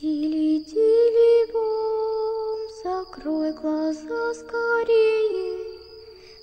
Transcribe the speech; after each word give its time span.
Тили-тили 0.00 1.52
бом, 1.52 2.58
закрой 2.82 3.52
глаза 3.52 4.32
скорее. 4.32 5.58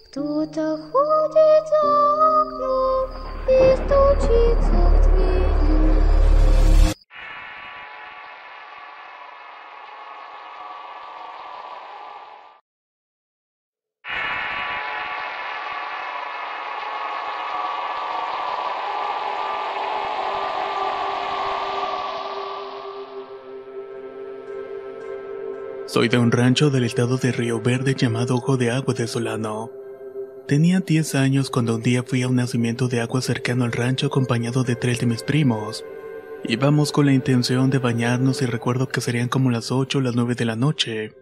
Кто-то 0.06 0.78
ходит 0.92 1.68
за 1.68 2.42
окном 2.42 3.10
и 3.48 3.76
стучится 3.78 4.97
Soy 25.88 26.10
de 26.10 26.18
un 26.18 26.34
rancho 26.34 26.70
del 26.70 26.84
estado 26.84 27.16
de 27.16 27.32
Río 27.32 27.62
Verde 27.62 27.96
llamado 27.96 28.36
Ojo 28.36 28.58
de 28.58 28.72
Agua 28.72 28.94
de 28.94 29.08
Solano. 29.08 29.72
Tenía 30.46 30.82
10 30.82 31.16
años 31.16 31.50
cuando 31.50 31.76
un 31.76 31.82
día 31.82 32.04
fui 32.04 32.24
a 32.24 32.28
un 32.28 32.36
nacimiento 32.36 32.90
de 32.90 33.00
agua 33.00 33.22
cercano 33.22 33.64
al 33.64 33.72
rancho 33.72 34.08
acompañado 34.08 34.66
de 34.66 34.76
tres 34.76 35.00
de 35.00 35.06
mis 35.06 35.24
primos. 35.24 35.86
Íbamos 36.44 36.92
con 36.92 37.06
la 37.06 37.14
intención 37.14 37.70
de 37.70 37.78
bañarnos 37.78 38.42
y 38.42 38.48
recuerdo 38.48 38.90
que 38.90 39.00
serían 39.00 39.30
como 39.30 39.50
las 39.50 39.72
8 39.72 40.00
o 40.00 40.02
las 40.02 40.14
9 40.14 40.36
de 40.36 40.44
la 40.44 40.58
noche. 40.58 41.14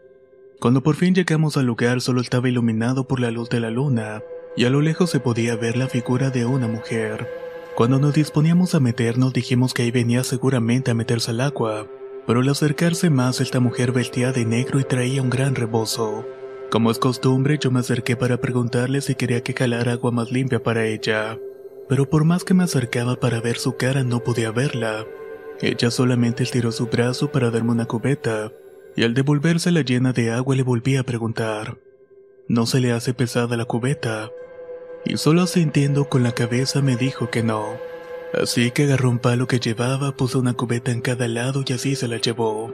Cuando 0.60 0.82
por 0.82 0.96
fin 0.96 1.14
llegamos 1.14 1.58
al 1.58 1.68
lugar 1.68 2.02
solo 2.02 2.20
estaba 2.20 2.50
iluminado 2.50 3.08
por 3.08 3.20
la 3.20 3.30
luz 3.30 3.50
de 3.50 3.60
la 3.60 3.70
luna, 3.70 4.24
y 4.58 4.66
a 4.66 4.72
lo 4.72 4.82
lejos 4.82 5.12
se 5.12 5.20
podía 5.20 5.56
ver 5.56 5.78
la 5.78 5.90
figura 5.90 6.32
de 6.32 6.46
una 6.46 6.68
mujer. 6.68 7.30
Cuando 7.76 8.00
nos 8.00 8.16
disponíamos 8.16 8.74
a 8.74 8.80
meternos 8.80 9.32
dijimos 9.32 9.76
que 9.76 9.84
ahí 9.84 9.92
venía 9.92 10.24
seguramente 10.24 10.90
a 10.90 10.96
meterse 10.96 11.30
al 11.30 11.42
agua, 11.42 11.86
pero 12.28 12.42
al 12.42 12.50
acercarse 12.50 13.10
más 13.10 13.42
esta 13.42 13.60
mujer 13.60 13.92
vestía 13.92 14.32
de 14.32 14.46
negro 14.46 14.80
y 14.80 14.84
traía 14.84 15.22
un 15.22 15.30
gran 15.30 15.56
rebozo. 15.56 16.26
Como 16.72 16.92
es 16.92 17.00
costumbre, 17.00 17.58
yo 17.60 17.72
me 17.72 17.80
acerqué 17.80 18.16
para 18.16 18.38
preguntarle 18.38 19.02
si 19.02 19.16
quería 19.16 19.42
que 19.44 19.54
calara 19.54 19.94
agua 19.94 20.12
más 20.12 20.32
limpia 20.32 20.62
para 20.62 20.86
ella. 20.86 21.38
Pero 21.88 22.10
por 22.10 22.26
más 22.26 22.44
que 22.44 22.54
me 22.54 22.64
acercaba 22.64 23.16
para 23.16 23.40
ver 23.40 23.58
su 23.58 23.78
cara 23.78 24.04
no 24.04 24.22
podía 24.22 24.52
verla. 24.52 25.06
Ella 25.62 25.92
solamente 25.92 26.44
estiró 26.44 26.72
su 26.72 26.88
brazo 26.88 27.32
para 27.32 27.52
darme 27.52 27.72
una 27.72 27.86
cubeta, 27.86 28.52
y 28.96 29.04
al 29.04 29.14
devolvérsela 29.14 29.82
llena 29.82 30.12
de 30.12 30.32
agua 30.32 30.56
le 30.56 30.64
volví 30.64 30.98
a 30.98 31.04
preguntar. 31.04 31.78
¿No 32.48 32.66
se 32.66 32.80
le 32.80 32.92
hace 32.92 33.14
pesada 33.14 33.56
la 33.56 33.66
cubeta? 33.66 34.32
Y 35.06 35.18
solo 35.18 35.44
asintiendo 35.44 36.10
con 36.10 36.24
la 36.24 36.32
cabeza 36.32 36.82
me 36.82 36.96
dijo 36.96 37.30
que 37.30 37.44
no. 37.44 37.78
Así 38.42 38.72
que 38.72 38.84
agarró 38.84 39.10
un 39.10 39.20
palo 39.20 39.48
que 39.48 39.60
llevaba, 39.60 40.16
puso 40.16 40.40
una 40.40 40.54
cubeta 40.54 40.92
en 40.92 41.02
cada 41.02 41.28
lado 41.28 41.64
y 41.66 41.74
así 41.74 41.96
se 41.96 42.08
la 42.08 42.18
llevó. 42.18 42.74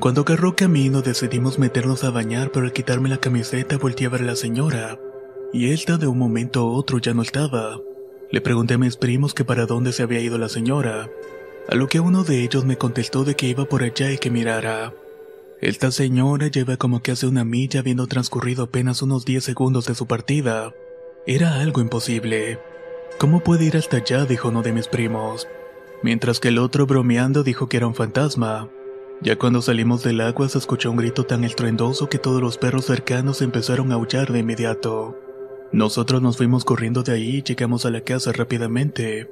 Cuando 0.00 0.22
agarró 0.22 0.56
camino 0.56 1.02
decidimos 1.02 1.58
meternos 1.58 2.04
a 2.04 2.10
bañar, 2.10 2.50
pero 2.50 2.66
al 2.66 2.72
quitarme 2.72 3.08
la 3.08 3.18
camiseta 3.18 3.76
volteé 3.76 4.06
a 4.06 4.10
ver 4.10 4.22
a 4.22 4.26
la 4.26 4.36
señora, 4.36 4.98
y 5.52 5.72
esta 5.72 5.96
de 5.98 6.06
un 6.06 6.18
momento 6.18 6.60
a 6.60 6.64
otro 6.64 6.98
ya 6.98 7.14
no 7.14 7.22
estaba. 7.22 7.78
Le 8.30 8.40
pregunté 8.40 8.74
a 8.74 8.78
mis 8.78 8.96
primos 8.96 9.34
que 9.34 9.44
para 9.44 9.66
dónde 9.66 9.92
se 9.92 10.02
había 10.02 10.20
ido 10.20 10.38
la 10.38 10.48
señora, 10.48 11.10
a 11.68 11.74
lo 11.74 11.88
que 11.88 12.00
uno 12.00 12.24
de 12.24 12.42
ellos 12.42 12.64
me 12.64 12.78
contestó 12.78 13.24
de 13.24 13.36
que 13.36 13.46
iba 13.46 13.66
por 13.66 13.82
allá 13.82 14.12
y 14.12 14.18
que 14.18 14.30
mirara. 14.30 14.94
Esta 15.60 15.90
señora 15.90 16.48
lleva 16.48 16.76
como 16.76 17.02
que 17.02 17.12
hace 17.12 17.26
una 17.26 17.44
milla 17.44 17.80
habiendo 17.80 18.06
transcurrido 18.06 18.64
apenas 18.64 19.02
unos 19.02 19.24
10 19.24 19.42
segundos 19.44 19.86
de 19.86 19.94
su 19.94 20.06
partida. 20.06 20.74
Era 21.26 21.60
algo 21.60 21.80
imposible. 21.80 22.58
¿Cómo 23.18 23.40
puede 23.40 23.64
ir 23.64 23.76
hasta 23.76 23.98
allá? 23.98 24.26
dijo 24.26 24.48
uno 24.48 24.62
de 24.62 24.72
mis 24.72 24.88
primos. 24.88 25.48
Mientras 26.02 26.38
que 26.40 26.48
el 26.48 26.58
otro 26.58 26.86
bromeando 26.86 27.42
dijo 27.42 27.68
que 27.68 27.78
era 27.78 27.86
un 27.86 27.94
fantasma. 27.94 28.68
Ya 29.22 29.36
cuando 29.36 29.62
salimos 29.62 30.02
del 30.02 30.20
agua 30.20 30.48
se 30.48 30.58
escuchó 30.58 30.90
un 30.90 30.98
grito 30.98 31.24
tan 31.24 31.42
estruendoso 31.42 32.08
que 32.08 32.18
todos 32.18 32.42
los 32.42 32.58
perros 32.58 32.84
cercanos 32.84 33.40
empezaron 33.40 33.90
a 33.90 33.94
aullar 33.94 34.30
de 34.30 34.40
inmediato. 34.40 35.18
Nosotros 35.72 36.20
nos 36.20 36.36
fuimos 36.36 36.64
corriendo 36.64 37.02
de 37.02 37.12
ahí 37.12 37.36
y 37.36 37.42
llegamos 37.42 37.86
a 37.86 37.90
la 37.90 38.02
casa 38.02 38.32
rápidamente. 38.32 39.30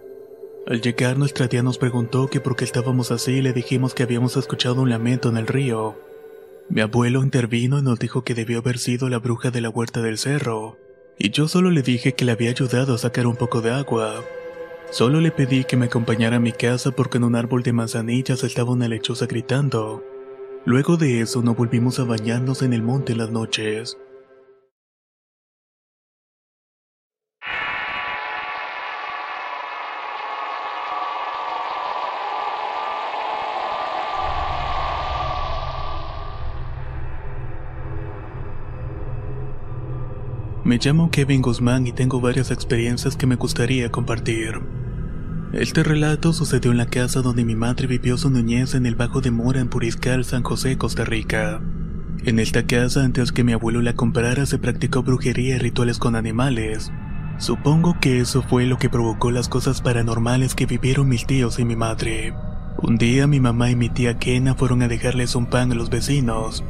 Al 0.66 0.80
llegar 0.80 1.18
nuestra 1.18 1.48
tía 1.48 1.62
nos 1.62 1.76
preguntó 1.76 2.28
que 2.28 2.40
por 2.40 2.56
qué 2.56 2.64
estábamos 2.64 3.10
así 3.10 3.32
y 3.32 3.42
le 3.42 3.52
dijimos 3.52 3.92
que 3.92 4.02
habíamos 4.02 4.38
escuchado 4.38 4.80
un 4.80 4.88
lamento 4.88 5.28
en 5.28 5.36
el 5.36 5.46
río. 5.46 5.94
Mi 6.70 6.80
abuelo 6.80 7.22
intervino 7.22 7.78
y 7.78 7.82
nos 7.82 7.98
dijo 7.98 8.24
que 8.24 8.34
debió 8.34 8.60
haber 8.60 8.78
sido 8.78 9.10
la 9.10 9.18
bruja 9.18 9.50
de 9.50 9.60
la 9.60 9.68
huerta 9.68 10.00
del 10.00 10.16
cerro, 10.16 10.78
y 11.18 11.30
yo 11.30 11.48
solo 11.48 11.70
le 11.70 11.82
dije 11.82 12.14
que 12.14 12.24
le 12.24 12.32
había 12.32 12.50
ayudado 12.50 12.94
a 12.94 12.98
sacar 12.98 13.26
un 13.26 13.36
poco 13.36 13.60
de 13.60 13.70
agua. 13.70 14.24
Solo 14.90 15.20
le 15.20 15.30
pedí 15.30 15.64
que 15.64 15.76
me 15.76 15.86
acompañara 15.86 16.36
a 16.36 16.40
mi 16.40 16.52
casa 16.52 16.90
porque 16.90 17.18
en 17.18 17.24
un 17.24 17.36
árbol 17.36 17.62
de 17.62 17.72
manzanillas 17.72 18.44
estaba 18.44 18.72
una 18.72 18.88
lechuza 18.88 19.26
gritando. 19.26 20.04
Luego 20.64 20.96
de 20.96 21.20
eso 21.20 21.42
no 21.42 21.54
volvimos 21.54 21.98
a 21.98 22.04
bañarnos 22.04 22.62
en 22.62 22.72
el 22.72 22.82
monte 22.82 23.12
en 23.12 23.18
las 23.18 23.30
noches. 23.30 23.98
Me 40.74 40.80
llamo 40.84 41.08
Kevin 41.08 41.40
Guzmán 41.40 41.86
y 41.86 41.92
tengo 41.92 42.20
varias 42.20 42.50
experiencias 42.50 43.14
que 43.14 43.28
me 43.28 43.36
gustaría 43.36 43.92
compartir. 43.92 44.60
Este 45.52 45.84
relato 45.84 46.32
sucedió 46.32 46.72
en 46.72 46.78
la 46.78 46.86
casa 46.86 47.22
donde 47.22 47.44
mi 47.44 47.54
madre 47.54 47.86
vivió 47.86 48.18
su 48.18 48.28
niñez 48.28 48.74
en 48.74 48.84
el 48.84 48.96
Bajo 48.96 49.20
de 49.20 49.30
Mora 49.30 49.60
en 49.60 49.68
Puriscal, 49.68 50.24
San 50.24 50.42
José, 50.42 50.76
Costa 50.76 51.04
Rica. 51.04 51.60
En 52.24 52.40
esta 52.40 52.66
casa, 52.66 53.04
antes 53.04 53.30
que 53.30 53.44
mi 53.44 53.52
abuelo 53.52 53.82
la 53.82 53.92
comprara, 53.92 54.46
se 54.46 54.58
practicó 54.58 55.04
brujería 55.04 55.54
y 55.54 55.58
rituales 55.60 56.00
con 56.00 56.16
animales. 56.16 56.90
Supongo 57.38 57.96
que 58.00 58.18
eso 58.18 58.42
fue 58.42 58.66
lo 58.66 58.76
que 58.76 58.90
provocó 58.90 59.30
las 59.30 59.48
cosas 59.48 59.80
paranormales 59.80 60.56
que 60.56 60.66
vivieron 60.66 61.08
mis 61.08 61.24
tíos 61.24 61.60
y 61.60 61.64
mi 61.64 61.76
madre. 61.76 62.34
Un 62.82 62.98
día 62.98 63.28
mi 63.28 63.38
mamá 63.38 63.70
y 63.70 63.76
mi 63.76 63.90
tía 63.90 64.18
Kena 64.18 64.56
fueron 64.56 64.82
a 64.82 64.88
dejarles 64.88 65.36
un 65.36 65.46
pan 65.46 65.70
a 65.70 65.76
los 65.76 65.88
vecinos, 65.88 66.64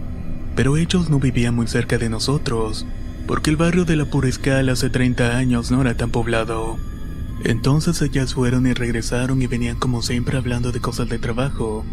pero 0.54 0.76
ellos 0.76 1.09
no 1.09 1.19
vivían 1.20 1.54
muy 1.54 1.69
cerca 1.69 1.97
de 1.97 2.10
nosotros, 2.10 2.87
porque 3.27 3.51
el 3.51 3.57
barrio 3.57 3.85
de 3.85 3.97
la 3.97 4.05
Puriscal 4.05 4.69
hace 4.69 4.91
30 4.91 5.37
años 5.37 5.71
no 5.71 5.81
era 5.81 5.97
tan 5.97 6.11
poblado. 6.11 6.77
Entonces 7.43 8.01
ellas 8.03 8.35
fueron 8.35 8.67
y 8.67 8.75
regresaron 8.75 9.41
y 9.43 9.47
venían 9.47 9.77
como 9.77 10.03
siempre 10.03 10.37
hablando 10.37 10.73
de 10.73 10.81
cosas 10.81 11.09
de 11.09 11.19
trabajo, 11.19 11.85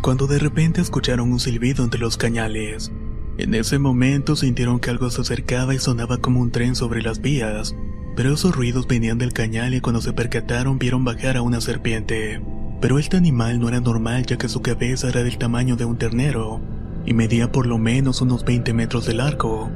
cuando 0.00 0.26
de 0.26 0.38
repente 0.38 0.80
escucharon 0.80 1.32
un 1.32 1.40
silbido 1.40 1.84
entre 1.84 2.00
los 2.00 2.16
cañales. 2.16 2.92
En 3.38 3.54
ese 3.54 3.78
momento 3.78 4.36
sintieron 4.36 4.78
que 4.78 4.90
algo 4.90 5.08
se 5.10 5.22
acercaba 5.22 5.74
y 5.74 5.78
sonaba 5.78 6.18
como 6.18 6.40
un 6.40 6.50
tren 6.50 6.76
sobre 6.76 7.02
las 7.02 7.20
vías, 7.20 7.74
pero 8.14 8.34
esos 8.34 8.54
ruidos 8.54 8.86
venían 8.86 9.18
del 9.18 9.32
cañal 9.32 9.74
y 9.74 9.80
cuando 9.80 10.02
se 10.02 10.12
percataron 10.12 10.78
vieron 10.78 11.04
bajar 11.04 11.36
a 11.36 11.42
una 11.42 11.60
serpiente. 11.60 12.42
Pero 12.80 12.98
este 12.98 13.16
animal 13.16 13.58
no 13.58 13.68
era 13.68 13.80
normal 13.80 14.26
ya 14.26 14.36
que 14.36 14.48
su 14.48 14.60
cabeza 14.60 15.08
era 15.08 15.22
del 15.22 15.38
tamaño 15.38 15.76
de 15.76 15.84
un 15.84 15.96
ternero 15.96 16.60
y 17.06 17.14
medía 17.14 17.50
por 17.50 17.66
lo 17.66 17.78
menos 17.78 18.20
unos 18.20 18.44
20 18.44 18.74
metros 18.74 19.06
de 19.06 19.14
largo. 19.14 19.70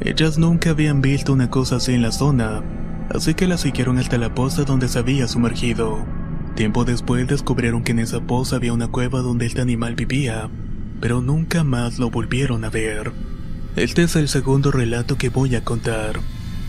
Ellas 0.00 0.38
nunca 0.38 0.70
habían 0.70 1.00
visto 1.00 1.32
una 1.32 1.50
cosa 1.50 1.76
así 1.76 1.92
en 1.92 2.02
la 2.02 2.12
zona, 2.12 2.62
así 3.10 3.34
que 3.34 3.46
la 3.46 3.56
siguieron 3.56 3.98
hasta 3.98 4.18
la 4.18 4.34
poza 4.34 4.64
donde 4.64 4.88
se 4.88 4.98
había 4.98 5.28
sumergido. 5.28 6.04
Tiempo 6.54 6.84
después 6.84 7.26
descubrieron 7.26 7.82
que 7.82 7.92
en 7.92 8.00
esa 8.00 8.20
poza 8.20 8.56
había 8.56 8.72
una 8.72 8.88
cueva 8.88 9.20
donde 9.20 9.46
este 9.46 9.60
animal 9.60 9.94
vivía, 9.94 10.50
pero 11.00 11.20
nunca 11.20 11.64
más 11.64 11.98
lo 11.98 12.10
volvieron 12.10 12.64
a 12.64 12.70
ver. 12.70 13.12
Este 13.76 14.04
es 14.04 14.14
el 14.16 14.28
segundo 14.28 14.70
relato 14.70 15.16
que 15.16 15.30
voy 15.30 15.56
a 15.56 15.64
contar. 15.64 16.20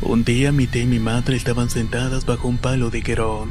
Un 0.01 0.23
día 0.23 0.51
mi 0.51 0.67
tía 0.67 0.83
y 0.83 0.87
mi 0.87 0.99
madre 0.99 1.35
estaban 1.35 1.69
sentadas 1.69 2.25
bajo 2.25 2.47
un 2.47 2.57
palo 2.57 2.89
de 2.89 2.99
higuerón. 2.99 3.49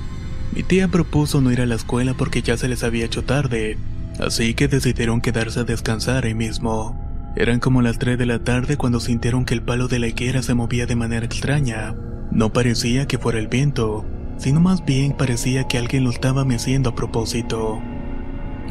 Mi 0.52 0.62
tía 0.62 0.88
propuso 0.88 1.40
no 1.40 1.52
ir 1.52 1.60
a 1.60 1.66
la 1.66 1.74
escuela 1.74 2.14
porque 2.14 2.42
ya 2.42 2.56
se 2.56 2.68
les 2.68 2.84
había 2.84 3.04
hecho 3.04 3.24
tarde, 3.24 3.76
así 4.18 4.54
que 4.54 4.68
decidieron 4.68 5.20
quedarse 5.20 5.60
a 5.60 5.64
descansar 5.64 6.24
ahí 6.24 6.34
mismo. 6.34 7.03
Eran 7.36 7.58
como 7.58 7.82
las 7.82 7.98
3 7.98 8.16
de 8.16 8.26
la 8.26 8.38
tarde 8.38 8.76
cuando 8.76 9.00
sintieron 9.00 9.44
que 9.44 9.54
el 9.54 9.62
palo 9.62 9.88
de 9.88 9.98
la 9.98 10.06
higuera 10.06 10.42
se 10.42 10.54
movía 10.54 10.86
de 10.86 10.94
manera 10.94 11.26
extraña. 11.26 11.96
No 12.30 12.52
parecía 12.52 13.06
que 13.06 13.18
fuera 13.18 13.40
el 13.40 13.48
viento, 13.48 14.04
sino 14.38 14.60
más 14.60 14.84
bien 14.84 15.16
parecía 15.16 15.66
que 15.66 15.78
alguien 15.78 16.04
lo 16.04 16.10
estaba 16.10 16.44
meciendo 16.44 16.90
a 16.90 16.94
propósito. 16.94 17.80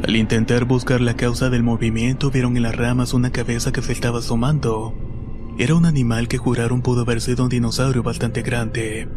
Al 0.02 0.16
intentar 0.16 0.66
buscar 0.66 1.02
la 1.02 1.16
causa 1.16 1.50
del 1.50 1.62
movimiento, 1.62 2.32
vieron 2.32 2.56
en 2.56 2.64
las 2.64 2.76
ramas 2.76 3.14
una 3.14 3.32
cabeza 3.32 3.72
que 3.72 3.82
se 3.82 3.92
estaba 3.92 4.20
asomando. 4.20 4.96
Era 5.60 5.76
un 5.76 5.86
animal 5.86 6.28
que 6.28 6.38
juraron 6.38 6.82
pudo 6.82 7.02
haber 7.02 7.22
sido 7.22 7.44
un 7.44 7.50
dinosaurio 7.50 8.02
bastante 8.02 8.42
grande, 8.42 9.08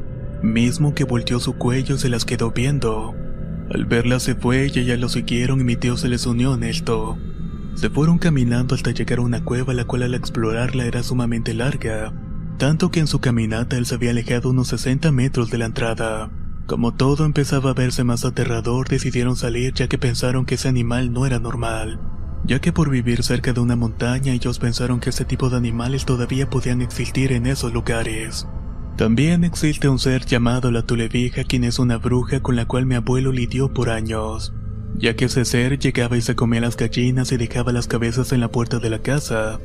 mismo 0.43 0.95
que 0.95 1.05
volteó 1.05 1.41
su 1.41 1.55
cuello 1.55 1.97
se 1.97 2.11
las 2.11 2.25
quedó 2.25 2.51
viendo. 2.51 3.15
Al 3.71 3.87
verla 3.87 4.21
se 4.21 4.35
fue 4.35 4.71
y 4.73 4.79
ellas 4.79 4.99
lo 4.99 5.09
siguieron 5.09 5.61
y 5.61 5.65
mi 5.65 5.77
tío 5.77 5.97
se 5.97 6.09
les 6.09 6.27
unió 6.27 6.55
en 6.55 6.65
esto. 6.65 7.17
Se 7.77 7.91
fueron 7.91 8.17
caminando 8.17 8.75
hasta 8.75 8.91
llegar 8.91 9.19
a 9.19 9.23
una 9.23 9.45
cueva 9.45 9.75
la 9.75 9.85
cual 9.85 10.03
al 10.03 10.15
explorarla 10.15 10.87
era 10.87 11.03
sumamente 11.03 11.53
larga, 11.53 12.11
tanto 12.57 12.91
que 12.91 13.01
en 13.01 13.07
su 13.07 13.21
caminata 13.21 13.77
él 13.77 13.85
se 13.85 13.97
había 13.97 14.13
alejado 14.13 14.49
unos 14.49 14.69
60 14.69 15.13
metros 15.13 15.51
de 15.51 15.59
la 15.59 15.67
entrada. 15.67 16.31
Como 16.65 16.95
todo 16.95 17.27
empezaba 17.27 17.71
a 17.71 17.75
verse 17.75 18.03
más 18.03 18.25
aterrador, 18.25 18.89
decidieron 18.89 19.37
salir 19.37 19.75
ya 19.75 19.89
que 19.89 19.99
pensaron 19.99 20.47
que 20.47 20.55
ese 20.55 20.69
animal 20.69 21.13
no 21.13 21.27
era 21.27 21.39
normal, 21.39 22.01
ya 22.47 22.63
que 22.63 22.73
por 22.73 22.89
vivir 22.89 23.23
cerca 23.23 23.53
de 23.53 23.61
una 23.61 23.77
montaña 23.77 24.33
ellos 24.33 24.59
pensaron 24.59 24.99
que 24.99 25.11
ese 25.11 25.27
tipo 25.27 25.51
de 25.51 25.59
animales 25.59 26.07
todavía 26.07 26.49
podían 26.49 26.81
existir 26.81 27.31
en 27.31 27.47
esos 27.47 27.75
lugares. 27.75 28.49
También 28.97 29.45
existe 29.45 29.91
un 29.91 29.99
ser 29.99 30.25
llamado 30.25 30.71
la 30.71 30.81
Tulevija 30.81 31.45
quien 31.45 31.63
es 31.63 31.79
una 31.79 31.99
bruja 31.99 32.41
con 32.41 32.57
la 32.57 32.65
cual 32.65 32.87
mi 32.87 32.95
abuelo 32.95 33.33
lidió 33.33 33.75
por 33.75 33.91
años, 33.91 34.55
ya 34.99 35.15
que 35.15 35.27
ese 35.27 35.45
ser 35.45 35.79
llegaba 35.79 36.17
y 36.17 36.23
se 36.23 36.35
comía 36.35 36.61
las 36.61 36.77
gallinas 36.77 37.33
y 37.33 37.37
dejaba 37.37 37.73
las 37.73 37.87
cabezas 37.87 38.33
en 38.33 38.41
la 38.41 38.49
puerta 38.49 38.79
de 38.79 38.91
la 38.91 39.01
casa. 39.01 39.61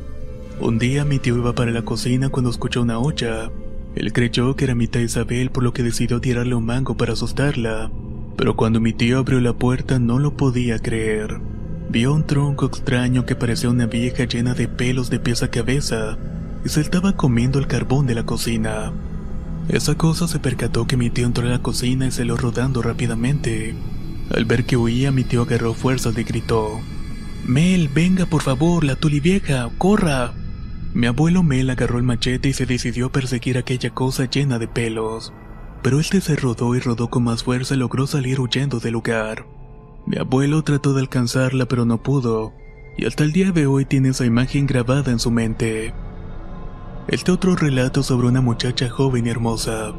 Un 0.59 0.77
día 0.77 1.05
mi 1.05 1.19
tío 1.19 1.37
iba 1.37 1.53
para 1.53 1.71
la 1.71 1.83
cocina 1.83 2.29
cuando 2.29 2.49
escuchó 2.49 2.81
una 2.81 2.99
olla, 2.99 3.51
él 3.95 4.13
creyó 4.13 4.55
que 4.55 4.65
era 4.65 4.75
mi 4.75 4.87
tía 4.87 5.01
Isabel 5.01 5.51
por 5.51 5.63
lo 5.63 5.73
que 5.73 5.83
decidió 5.83 6.21
tirarle 6.21 6.55
un 6.55 6.65
mango 6.65 6.95
para 6.95 7.13
asustarla, 7.13 7.91
pero 8.37 8.55
cuando 8.55 8.79
mi 8.79 8.93
tío 8.93 9.19
abrió 9.19 9.41
la 9.41 9.53
puerta 9.53 9.99
no 9.99 10.17
lo 10.17 10.37
podía 10.37 10.79
creer. 10.79 11.39
Vio 11.89 12.13
un 12.13 12.25
tronco 12.25 12.67
extraño 12.67 13.25
que 13.25 13.35
parecía 13.35 13.69
una 13.69 13.87
vieja 13.87 14.23
llena 14.23 14.53
de 14.53 14.69
pelos 14.69 15.09
de 15.09 15.19
pies 15.19 15.43
a 15.43 15.49
cabeza 15.49 16.17
y 16.63 16.69
se 16.69 16.79
estaba 16.79 17.17
comiendo 17.17 17.59
el 17.59 17.67
carbón 17.67 18.07
de 18.07 18.15
la 18.15 18.25
cocina. 18.25 18.93
Esa 19.67 19.95
cosa 19.95 20.27
se 20.27 20.39
percató 20.39 20.87
que 20.87 20.95
mi 20.95 21.09
tío 21.09 21.25
entró 21.25 21.45
a 21.45 21.49
la 21.49 21.61
cocina 21.61 22.07
y 22.07 22.11
salió 22.11 22.37
rodando 22.37 22.81
rápidamente. 22.81 23.75
Al 24.33 24.45
ver 24.45 24.65
que 24.65 24.77
huía, 24.77 25.11
mi 25.11 25.23
tío 25.23 25.41
agarró 25.41 25.73
fuerzas 25.73 26.17
y 26.17 26.23
gritó: 26.23 26.79
Mel, 27.45 27.89
venga 27.89 28.25
por 28.25 28.41
favor, 28.41 28.83
la 28.83 28.95
tuli 28.95 29.19
vieja, 29.19 29.69
corra. 29.77 30.33
Mi 30.93 31.07
abuelo 31.07 31.43
Mel 31.43 31.69
agarró 31.69 31.97
el 31.97 32.03
machete 32.03 32.49
y 32.49 32.53
se 32.53 32.65
decidió 32.65 33.07
a 33.07 33.11
perseguir 33.11 33.57
aquella 33.57 33.89
cosa 33.89 34.25
llena 34.25 34.59
de 34.59 34.67
pelos. 34.67 35.33
Pero 35.81 35.99
este 35.99 36.21
se 36.21 36.35
rodó 36.35 36.75
y 36.75 36.79
rodó 36.79 37.09
con 37.09 37.23
más 37.23 37.43
fuerza 37.43 37.73
y 37.73 37.77
logró 37.77 38.07
salir 38.07 38.39
huyendo 38.39 38.79
del 38.79 38.93
lugar. 38.93 39.45
Mi 40.05 40.17
abuelo 40.17 40.63
trató 40.63 40.93
de 40.93 41.01
alcanzarla 41.01 41.65
pero 41.65 41.85
no 41.85 42.01
pudo, 42.01 42.53
y 42.97 43.05
hasta 43.05 43.23
el 43.23 43.31
día 43.31 43.51
de 43.51 43.67
hoy 43.67 43.85
tiene 43.85 44.09
esa 44.09 44.25
imagen 44.25 44.67
grabada 44.67 45.11
en 45.11 45.19
su 45.19 45.31
mente. 45.31 45.93
Este 47.07 47.31
otro 47.31 47.55
relato 47.55 48.03
sobre 48.03 48.27
una 48.27 48.41
muchacha 48.41 48.89
joven 48.89 49.27
y 49.27 49.29
hermosa. 49.29 49.93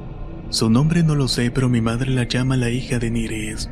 Su 0.51 0.71
nombre 0.71 1.03
no 1.03 1.15
lo 1.15 1.29
sé, 1.29 1.51
pero 1.51 1.69
mi 1.69 1.81
madre 1.81 2.11
la 2.11 2.25
llama 2.25 2.57
la 2.57 2.71
hija 2.71 2.99
de 2.99 3.11
Niris. 3.11 3.69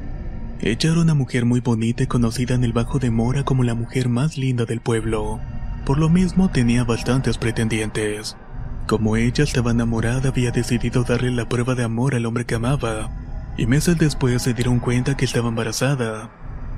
Ella 0.62 0.90
era 0.90 1.00
una 1.00 1.14
mujer 1.14 1.46
muy 1.46 1.60
bonita 1.60 2.02
y 2.02 2.06
conocida 2.06 2.54
en 2.54 2.64
el 2.64 2.74
Bajo 2.74 2.98
de 2.98 3.10
Mora 3.10 3.44
como 3.44 3.64
la 3.64 3.74
mujer 3.74 4.10
más 4.10 4.36
linda 4.36 4.66
del 4.66 4.80
pueblo. 4.80 5.40
Por 5.86 5.96
lo 5.96 6.10
mismo 6.10 6.50
tenía 6.50 6.84
bastantes 6.84 7.38
pretendientes. 7.38 8.36
Como 8.86 9.16
ella 9.16 9.42
estaba 9.42 9.70
enamorada, 9.70 10.28
había 10.28 10.50
decidido 10.50 11.02
darle 11.04 11.30
la 11.30 11.48
prueba 11.48 11.74
de 11.74 11.84
amor 11.84 12.14
al 12.14 12.26
hombre 12.26 12.44
que 12.44 12.56
amaba, 12.56 13.08
y 13.56 13.66
meses 13.66 13.96
después 13.96 14.42
se 14.42 14.52
dieron 14.52 14.80
cuenta 14.80 15.16
que 15.16 15.24
estaba 15.24 15.48
embarazada. 15.48 16.30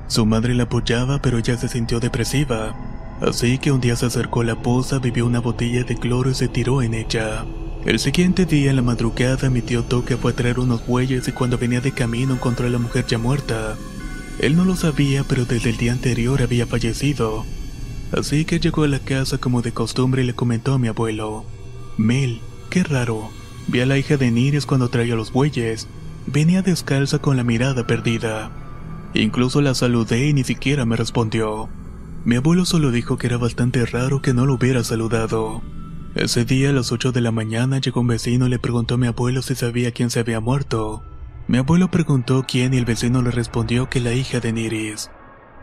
Su 0.07 0.27
madre 0.27 0.55
la 0.55 0.65
apoyaba, 0.65 1.21
pero 1.21 1.39
ella 1.39 1.57
se 1.59 1.69
sintió 1.69 1.99
depresiva, 1.99 2.77
así 3.21 3.59
que 3.59 3.73
un 3.73 3.81
día 3.81 3.97
se 3.97 4.07
acercó 4.07 4.43
a 4.43 4.45
la 4.45 4.63
poza, 4.63 5.01
bebió 5.01 5.27
una 5.27 5.41
botella 5.41 5.83
de 5.83 5.97
cloro 5.97 6.31
y 6.31 6.35
se 6.35 6.47
tiró 6.47 6.83
en 6.83 6.95
ella. 6.95 7.45
El 7.85 7.99
siguiente 7.99 8.47
día, 8.47 8.71
en 8.71 8.77
la 8.77 8.83
madrugada, 8.83 9.51
mi 9.51 9.61
tío 9.61 9.83
Toca 9.83 10.17
fue 10.17 10.31
a 10.31 10.37
traer 10.37 10.61
unos 10.61 10.87
bueyes 10.87 11.27
y 11.27 11.33
cuando 11.33 11.59
venía 11.59 11.81
de 11.81 11.91
camino 11.91 12.33
encontró 12.33 12.69
a 12.69 12.71
la 12.71 12.79
mujer 12.79 13.07
ya 13.09 13.19
muerta. 13.19 13.77
Él 14.39 14.57
no 14.57 14.65
lo 14.65 14.77
sabía, 14.77 15.25
pero 15.25 15.47
desde 15.47 15.71
el 15.71 15.79
día 15.79 15.91
anterior 15.91 16.43
había 16.43 16.65
fallecido. 16.65 17.45
Así 18.13 18.45
que 18.45 18.61
llegó 18.61 18.85
a 18.85 18.89
la 18.89 19.01
casa 19.01 19.39
como 19.39 19.63
de 19.63 19.73
costumbre 19.73 20.23
y 20.23 20.27
le 20.27 20.35
comentó 20.35 20.75
a 20.75 20.79
mi 20.79 20.87
abuelo. 20.87 21.45
Mel, 21.97 22.41
qué 22.71 22.85
raro. 22.85 23.31
Vi 23.67 23.81
a 23.81 23.87
la 23.87 23.99
hija 23.99 24.17
de 24.17 24.31
Nires 24.31 24.65
cuando 24.65 24.89
traía 24.89 25.17
los 25.17 25.33
bueyes. 25.33 25.89
Venía 26.27 26.63
descalza 26.63 27.19
con 27.19 27.37
la 27.37 27.43
mirada 27.43 27.85
perdida. 27.85 28.53
Incluso 29.13 29.61
la 29.61 29.75
saludé 29.75 30.29
y 30.29 30.35
ni 30.35 30.45
siquiera 30.45 30.85
me 30.85 30.95
respondió. 30.95 31.69
Mi 32.25 32.37
abuelo 32.37 32.65
solo 32.65 32.93
dijo 32.93 33.19
que 33.19 33.27
era 33.27 33.39
bastante 33.39 33.85
raro 33.87 34.23
que 34.23 34.35
no 34.35 34.47
lo 34.47 34.55
hubiera 34.55 34.85
saludado. 34.85 35.63
Ese 36.15 36.45
día 36.45 36.71
a 36.71 36.73
las 36.73 36.93
8 36.93 37.13
de 37.13 37.21
la 37.21 37.33
mañana 37.33 37.79
llegó 37.79 38.01
un 38.01 38.09
vecino 38.09 38.47
y 38.47 38.51
le 38.51 38.59
preguntó 38.59 38.95
a 38.95 38.99
mi 38.99 39.07
abuelo 39.07 39.43
si 39.43 39.55
sabía 39.55 39.93
quién 39.93 40.11
se 40.11 40.21
había 40.21 40.41
muerto. 40.41 41.03
Mi 41.49 41.59
abuelo 41.59 41.91
preguntó 41.91 42.45
quién 42.47 42.75
y 42.75 42.79
el 42.79 42.85
vecino 42.85 43.23
le 43.23 43.31
respondió 43.31 43.89
que 43.89 44.01
la 44.01 44.13
hija 44.13 44.41
de 44.41 44.53
Niris 44.53 45.11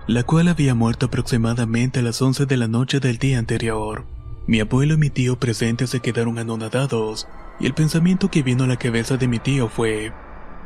la 0.10 0.24
cual 0.24 0.48
había 0.48 0.74
muerto 0.74 1.06
aproximadamente 1.06 2.00
a 2.00 2.02
las 2.02 2.20
11 2.20 2.48
de 2.48 2.58
la 2.58 2.68
noche 2.68 3.00
del 3.00 3.20
día 3.20 3.38
anterior. 3.38 4.06
Mi 4.48 4.60
abuelo 4.60 4.96
y 4.96 4.98
mi 4.98 5.12
tío 5.12 5.38
presentes 5.38 5.92
se 5.92 6.00
quedaron 6.00 6.40
anonadados, 6.40 7.28
y 7.60 7.68
el 7.68 7.76
pensamiento 7.76 8.32
que 8.32 8.42
vino 8.42 8.64
a 8.64 8.68
la 8.68 8.78
cabeza 8.78 9.18
de 9.18 9.28
mi 9.28 9.38
tío 9.38 9.70
fue, 9.70 10.12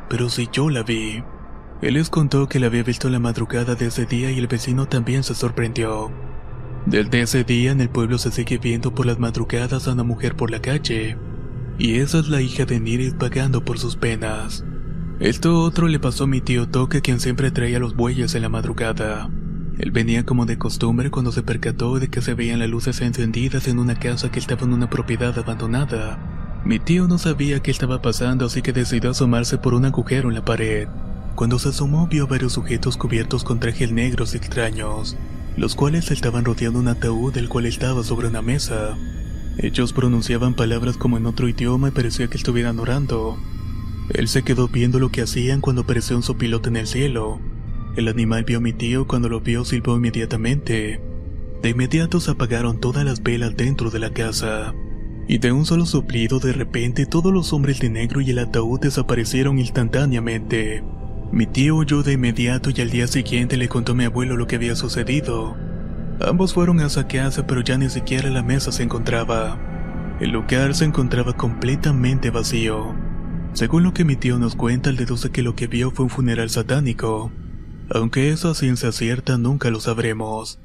pero 0.08 0.30
si 0.30 0.48
yo 0.50 0.70
la 0.70 0.82
vi. 0.82 1.22
Él 1.82 1.92
les 1.92 2.08
contó 2.08 2.48
que 2.48 2.58
la 2.58 2.68
había 2.68 2.84
visto 2.84 3.10
la 3.10 3.18
madrugada 3.18 3.74
de 3.74 3.88
ese 3.88 4.06
día 4.06 4.30
y 4.30 4.38
el 4.38 4.46
vecino 4.46 4.86
también 4.86 5.22
se 5.22 5.34
sorprendió. 5.34 6.10
Desde 6.86 7.22
ese 7.22 7.44
día 7.44 7.72
en 7.72 7.80
el 7.80 7.88
pueblo 7.88 8.18
se 8.18 8.30
sigue 8.30 8.58
viendo 8.58 8.94
por 8.94 9.06
las 9.06 9.18
madrugadas 9.18 9.88
a 9.88 9.92
una 9.92 10.02
mujer 10.02 10.36
por 10.36 10.50
la 10.50 10.60
calle, 10.60 11.16
y 11.78 11.94
esa 11.96 12.18
es 12.18 12.28
la 12.28 12.42
hija 12.42 12.66
de 12.66 12.78
Niris 12.78 13.14
pagando 13.14 13.64
por 13.64 13.78
sus 13.78 13.96
penas. 13.96 14.64
Esto 15.18 15.60
otro 15.62 15.88
le 15.88 15.98
pasó 15.98 16.24
a 16.24 16.26
mi 16.26 16.42
tío 16.42 16.68
Toque 16.68 17.00
quien 17.00 17.20
siempre 17.20 17.50
traía 17.50 17.78
los 17.78 17.96
bueyes 17.96 18.34
en 18.34 18.42
la 18.42 18.50
madrugada. 18.50 19.30
Él 19.78 19.92
venía 19.92 20.24
como 20.24 20.44
de 20.44 20.58
costumbre 20.58 21.10
cuando 21.10 21.32
se 21.32 21.42
percató 21.42 21.98
de 21.98 22.08
que 22.08 22.20
se 22.20 22.34
veían 22.34 22.58
las 22.58 22.68
luces 22.68 23.00
encendidas 23.00 23.66
en 23.66 23.78
una 23.78 23.98
casa 23.98 24.30
que 24.30 24.38
estaba 24.38 24.62
en 24.64 24.74
una 24.74 24.90
propiedad 24.90 25.36
abandonada. 25.38 26.18
Mi 26.64 26.78
tío 26.78 27.08
no 27.08 27.16
sabía 27.16 27.60
qué 27.60 27.70
estaba 27.70 28.02
pasando 28.02 28.44
así 28.44 28.60
que 28.60 28.72
decidió 28.72 29.10
asomarse 29.10 29.56
por 29.56 29.72
un 29.72 29.86
agujero 29.86 30.28
en 30.28 30.34
la 30.34 30.44
pared. 30.44 30.88
Cuando 31.34 31.58
se 31.58 31.70
asomó 31.70 32.06
vio 32.06 32.26
varios 32.26 32.52
sujetos 32.52 32.96
cubiertos 32.96 33.42
con 33.42 33.58
trajes 33.58 33.90
negros 33.90 34.34
extraños, 34.34 35.16
los 35.56 35.74
cuales 35.74 36.10
estaban 36.10 36.44
rodeando 36.44 36.78
un 36.78 36.88
ataúd 36.88 37.32
del 37.32 37.48
cual 37.48 37.66
estaba 37.66 38.02
sobre 38.02 38.28
una 38.28 38.42
mesa. 38.42 38.96
Ellos 39.58 39.92
pronunciaban 39.92 40.54
palabras 40.54 40.96
como 40.96 41.16
en 41.16 41.26
otro 41.26 41.48
idioma 41.48 41.88
y 41.88 41.92
parecía 41.92 42.28
que 42.28 42.36
estuvieran 42.36 42.78
orando. 42.80 43.38
Él 44.10 44.28
se 44.28 44.42
quedó 44.42 44.68
viendo 44.68 44.98
lo 44.98 45.10
que 45.10 45.22
hacían 45.22 45.60
cuando 45.60 45.82
apareció 45.82 46.16
un 46.16 46.22
sopilote 46.22 46.68
en 46.68 46.76
el 46.76 46.86
cielo. 46.86 47.40
El 47.96 48.08
animal 48.08 48.44
vio 48.44 48.58
a 48.58 48.60
mi 48.60 48.72
tío 48.72 49.06
cuando 49.06 49.28
lo 49.28 49.40
vio 49.40 49.64
silbó 49.64 49.96
inmediatamente. 49.96 51.00
De 51.62 51.70
inmediato 51.70 52.20
se 52.20 52.32
apagaron 52.32 52.80
todas 52.80 53.04
las 53.04 53.22
velas 53.22 53.56
dentro 53.56 53.90
de 53.90 54.00
la 54.00 54.10
casa. 54.10 54.74
Y 55.28 55.38
de 55.38 55.52
un 55.52 55.64
solo 55.64 55.86
soplido 55.86 56.40
de 56.40 56.52
repente 56.52 57.06
todos 57.06 57.32
los 57.32 57.52
hombres 57.52 57.78
de 57.78 57.88
negro 57.88 58.20
y 58.20 58.30
el 58.30 58.40
ataúd 58.40 58.80
desaparecieron 58.80 59.58
instantáneamente. 59.58 60.82
Mi 61.34 61.46
tío 61.46 61.74
huyó 61.74 62.04
de 62.04 62.12
inmediato 62.12 62.70
y 62.70 62.80
al 62.80 62.90
día 62.90 63.08
siguiente 63.08 63.56
le 63.56 63.68
contó 63.68 63.90
a 63.90 63.94
mi 63.96 64.04
abuelo 64.04 64.36
lo 64.36 64.46
que 64.46 64.54
había 64.54 64.76
sucedido. 64.76 65.56
Ambos 66.20 66.54
fueron 66.54 66.78
a 66.78 66.86
esa 66.86 67.08
casa 67.08 67.44
pero 67.44 67.60
ya 67.60 67.76
ni 67.76 67.90
siquiera 67.90 68.30
la 68.30 68.44
mesa 68.44 68.70
se 68.70 68.84
encontraba. 68.84 69.58
El 70.20 70.30
lugar 70.30 70.76
se 70.76 70.84
encontraba 70.84 71.32
completamente 71.32 72.30
vacío. 72.30 72.94
Según 73.52 73.82
lo 73.82 73.92
que 73.92 74.04
mi 74.04 74.14
tío 74.14 74.38
nos 74.38 74.54
cuenta, 74.54 74.90
él 74.90 74.96
deduce 74.96 75.32
que 75.32 75.42
lo 75.42 75.56
que 75.56 75.66
vio 75.66 75.90
fue 75.90 76.04
un 76.04 76.10
funeral 76.10 76.50
satánico. 76.50 77.32
Aunque 77.90 78.30
eso 78.30 78.54
ciencia 78.54 78.92
cierta 78.92 79.36
nunca 79.36 79.70
lo 79.70 79.80
sabremos. 79.80 80.60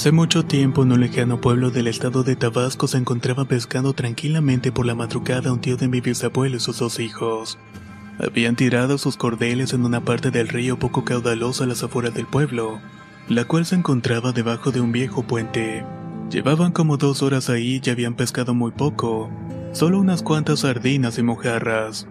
Hace 0.00 0.12
mucho 0.12 0.46
tiempo 0.46 0.82
en 0.82 0.92
un 0.92 1.00
lejano 1.00 1.42
pueblo 1.42 1.70
del 1.70 1.86
estado 1.86 2.22
de 2.22 2.34
Tabasco 2.34 2.88
se 2.88 2.96
encontraba 2.96 3.44
pescando 3.44 3.92
tranquilamente 3.92 4.72
por 4.72 4.86
la 4.86 4.94
madrugada 4.94 5.52
un 5.52 5.60
tío 5.60 5.76
de 5.76 5.88
mi 5.88 6.00
bisabuelo 6.00 6.56
y 6.56 6.60
sus 6.60 6.78
dos 6.78 6.98
hijos. 7.00 7.58
Habían 8.18 8.56
tirado 8.56 8.96
sus 8.96 9.18
cordeles 9.18 9.74
en 9.74 9.84
una 9.84 10.02
parte 10.02 10.30
del 10.30 10.48
río 10.48 10.78
poco 10.78 11.04
caudalosa 11.04 11.64
a 11.64 11.66
las 11.66 11.82
afueras 11.82 12.14
del 12.14 12.24
pueblo, 12.24 12.80
la 13.28 13.44
cual 13.44 13.66
se 13.66 13.74
encontraba 13.74 14.32
debajo 14.32 14.70
de 14.70 14.80
un 14.80 14.90
viejo 14.90 15.22
puente. 15.22 15.84
Llevaban 16.30 16.72
como 16.72 16.96
dos 16.96 17.22
horas 17.22 17.50
ahí 17.50 17.78
y 17.84 17.90
habían 17.90 18.14
pescado 18.14 18.54
muy 18.54 18.70
poco, 18.70 19.30
solo 19.72 20.00
unas 20.00 20.22
cuantas 20.22 20.60
sardinas 20.60 21.18
y 21.18 21.22
mojarras. 21.22 22.08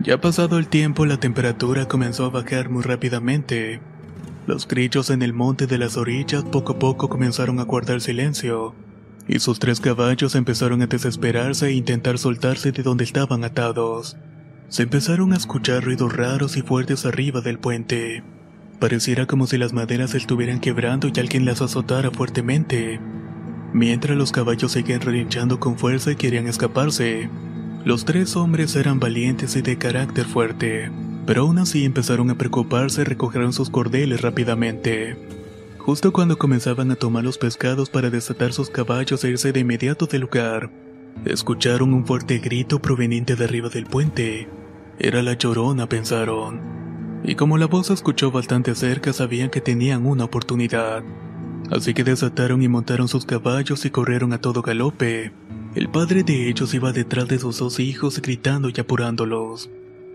Ya 0.00 0.20
pasado 0.20 0.58
el 0.58 0.66
tiempo 0.66 1.06
la 1.06 1.20
temperatura 1.20 1.86
comenzó 1.86 2.24
a 2.24 2.30
bajar 2.30 2.68
muy 2.68 2.82
rápidamente, 2.82 3.80
Los 4.48 4.66
grillos 4.66 5.10
en 5.10 5.20
el 5.20 5.34
monte 5.34 5.66
de 5.66 5.76
las 5.76 5.98
orillas 5.98 6.42
poco 6.42 6.72
a 6.72 6.78
poco 6.78 7.10
comenzaron 7.10 7.60
a 7.60 7.64
guardar 7.64 8.00
silencio, 8.00 8.74
y 9.28 9.40
sus 9.40 9.58
tres 9.58 9.78
caballos 9.78 10.34
empezaron 10.34 10.80
a 10.80 10.86
desesperarse 10.86 11.66
e 11.66 11.72
intentar 11.72 12.16
soltarse 12.16 12.72
de 12.72 12.82
donde 12.82 13.04
estaban 13.04 13.44
atados. 13.44 14.16
Se 14.70 14.84
empezaron 14.84 15.34
a 15.34 15.36
escuchar 15.36 15.84
ruidos 15.84 16.16
raros 16.16 16.56
y 16.56 16.62
fuertes 16.62 17.04
arriba 17.04 17.42
del 17.42 17.58
puente. 17.58 18.22
Pareciera 18.80 19.26
como 19.26 19.46
si 19.46 19.58
las 19.58 19.74
maderas 19.74 20.14
estuvieran 20.14 20.60
quebrando 20.60 21.08
y 21.08 21.20
alguien 21.20 21.44
las 21.44 21.60
azotara 21.60 22.10
fuertemente. 22.10 23.00
Mientras 23.74 24.16
los 24.16 24.32
caballos 24.32 24.72
seguían 24.72 25.02
relinchando 25.02 25.60
con 25.60 25.76
fuerza 25.76 26.12
y 26.12 26.16
querían 26.16 26.46
escaparse. 26.46 27.28
Los 27.84 28.06
tres 28.06 28.34
hombres 28.34 28.76
eran 28.76 28.98
valientes 28.98 29.56
y 29.56 29.60
de 29.60 29.76
carácter 29.76 30.24
fuerte, 30.24 30.90
pero 31.28 31.42
aún 31.42 31.58
así 31.58 31.84
empezaron 31.84 32.30
a 32.30 32.38
preocuparse 32.38 33.02
y 33.02 33.04
recogieron 33.04 33.52
sus 33.52 33.68
cordeles 33.68 34.22
rápidamente. 34.22 35.14
Justo 35.76 36.10
cuando 36.10 36.38
comenzaban 36.38 36.90
a 36.90 36.96
tomar 36.96 37.22
los 37.22 37.36
pescados 37.36 37.90
para 37.90 38.08
desatar 38.08 38.54
sus 38.54 38.70
caballos 38.70 39.22
e 39.22 39.28
irse 39.28 39.52
de 39.52 39.60
inmediato 39.60 40.06
del 40.06 40.22
lugar, 40.22 40.70
escucharon 41.26 41.92
un 41.92 42.06
fuerte 42.06 42.38
grito 42.38 42.80
proveniente 42.80 43.36
de 43.36 43.44
arriba 43.44 43.68
del 43.68 43.84
puente. 43.84 44.48
Era 44.98 45.22
la 45.22 45.34
llorona, 45.34 45.86
pensaron. 45.86 46.62
Y 47.22 47.34
como 47.34 47.58
la 47.58 47.66
voz 47.66 47.88
se 47.88 47.92
escuchó 47.92 48.30
bastante 48.30 48.74
cerca, 48.74 49.12
sabían 49.12 49.50
que 49.50 49.60
tenían 49.60 50.06
una 50.06 50.24
oportunidad. 50.24 51.02
Así 51.70 51.92
que 51.92 52.04
desataron 52.04 52.62
y 52.62 52.68
montaron 52.68 53.06
sus 53.06 53.26
caballos 53.26 53.84
y 53.84 53.90
corrieron 53.90 54.32
a 54.32 54.40
todo 54.40 54.62
galope. 54.62 55.32
El 55.74 55.90
padre 55.90 56.22
de 56.22 56.48
ellos 56.48 56.72
iba 56.72 56.92
detrás 56.92 57.28
de 57.28 57.38
sus 57.38 57.58
dos 57.58 57.80
hijos 57.80 58.18
gritando 58.22 58.70
y 58.74 58.80
apurándolos. 58.80 59.68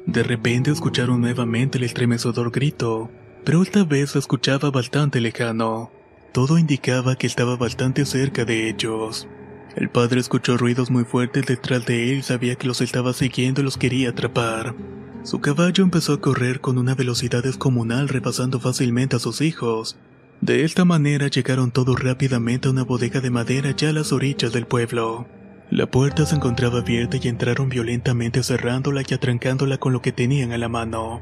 De 0.05 0.23
repente 0.23 0.71
escucharon 0.71 1.21
nuevamente 1.21 1.77
el 1.77 1.85
estremecedor 1.85 2.51
grito 2.51 3.09
pero 3.43 3.61
esta 3.61 3.83
vez 3.83 4.11
se 4.11 4.19
escuchaba 4.19 4.71
bastante 4.71 5.19
lejano. 5.19 5.91
Todo 6.31 6.57
indicaba 6.57 7.15
que 7.15 7.27
estaba 7.27 7.57
bastante 7.57 8.05
cerca 8.05 8.45
de 8.45 8.69
ellos. 8.69 9.27
El 9.75 9.89
padre 9.89 10.19
escuchó 10.19 10.57
ruidos 10.57 10.91
muy 10.91 11.03
fuertes 11.03 11.45
detrás 11.45 11.85
de 11.85 12.11
él 12.11 12.19
y 12.19 12.23
sabía 12.23 12.55
que 12.55 12.67
los 12.67 12.81
estaba 12.81 13.13
siguiendo 13.13 13.61
y 13.61 13.63
los 13.63 13.77
quería 13.77 14.09
atrapar. 14.09 14.75
Su 15.23 15.41
caballo 15.41 15.83
empezó 15.83 16.13
a 16.13 16.21
correr 16.21 16.61
con 16.61 16.77
una 16.77 16.95
velocidad 16.95 17.43
descomunal 17.43 18.07
repasando 18.07 18.59
fácilmente 18.59 19.15
a 19.15 19.19
sus 19.19 19.41
hijos. 19.41 19.97
De 20.41 20.63
esta 20.63 20.85
manera 20.85 21.27
llegaron 21.27 21.71
todos 21.71 22.01
rápidamente 22.01 22.67
a 22.67 22.71
una 22.71 22.83
bodega 22.83 23.19
de 23.19 23.29
madera 23.29 23.71
ya 23.75 23.89
a 23.89 23.93
las 23.93 24.11
orillas 24.11 24.53
del 24.53 24.67
pueblo. 24.67 25.27
La 25.73 25.87
puerta 25.87 26.23
se 26.27 26.35
encontraba 26.35 26.81
abierta 26.81 27.17
y 27.19 27.27
entraron 27.27 27.67
violentamente 27.67 28.43
cerrándola 28.43 29.01
y 29.09 29.11
atrancándola 29.11 29.79
con 29.79 29.91
lo 29.91 30.03
que 30.03 30.11
tenían 30.11 30.51
a 30.51 30.59
la 30.59 30.69
mano. 30.69 31.19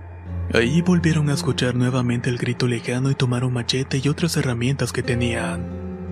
Ahí 0.54 0.82
volvieron 0.82 1.30
a 1.30 1.34
escuchar 1.36 1.74
nuevamente 1.76 2.30
el 2.30 2.38
grito 2.38 2.68
lejano 2.68 3.10
y 3.10 3.16
tomaron 3.16 3.54
machete 3.54 4.02
y 4.04 4.10
otras 4.10 4.36
herramientas 4.36 4.92
que 4.92 5.04
tenían. 5.04 5.66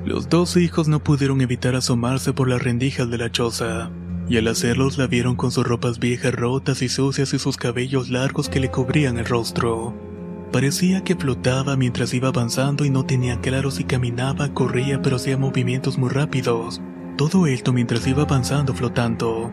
Los 0.05 0.29
dos 0.29 0.55
hijos 0.55 0.87
no 0.87 1.03
pudieron 1.03 1.41
evitar 1.41 1.75
asomarse 1.75 2.31
por 2.31 2.47
las 2.47 2.63
rendijas 2.63 3.09
de 3.11 3.17
la 3.17 3.29
choza, 3.29 3.91
y 4.29 4.37
al 4.37 4.47
hacerlos 4.47 4.97
la 4.97 5.07
vieron 5.07 5.35
con 5.35 5.51
sus 5.51 5.67
ropas 5.67 5.99
viejas 5.99 6.33
rotas 6.33 6.81
y 6.81 6.87
sucias 6.87 7.33
y 7.33 7.39
sus 7.39 7.57
cabellos 7.57 8.09
largos 8.09 8.47
que 8.47 8.61
le 8.61 8.71
cubrían 8.71 9.17
el 9.17 9.25
rostro. 9.25 9.93
Parecía 10.53 11.03
que 11.03 11.17
flotaba 11.17 11.75
mientras 11.75 12.13
iba 12.13 12.29
avanzando 12.29 12.85
y 12.85 12.89
no 12.89 13.05
tenía 13.05 13.41
claro 13.41 13.69
si 13.69 13.83
caminaba, 13.83 14.53
corría, 14.53 15.01
pero 15.01 15.17
hacía 15.17 15.37
movimientos 15.37 15.97
muy 15.97 16.09
rápidos. 16.09 16.81
Todo 17.19 17.47
esto 17.47 17.73
mientras 17.73 18.07
iba 18.07 18.23
avanzando 18.23 18.73
flotando. 18.73 19.51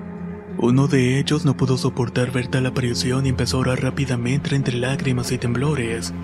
Uno 0.57 0.87
de 0.87 1.19
ellos 1.19 1.45
no 1.45 1.57
pudo 1.57 1.77
soportar 1.77 2.31
ver 2.31 2.47
tal 2.47 2.65
aparición 2.65 3.27
y 3.27 3.31
empezó 3.31 3.57
a 3.57 3.61
orar 3.63 3.83
rápidamente 3.83 4.55
entre 4.55 4.77
lágrimas 4.77 5.33
y 5.33 5.39
temblores. 5.39 6.15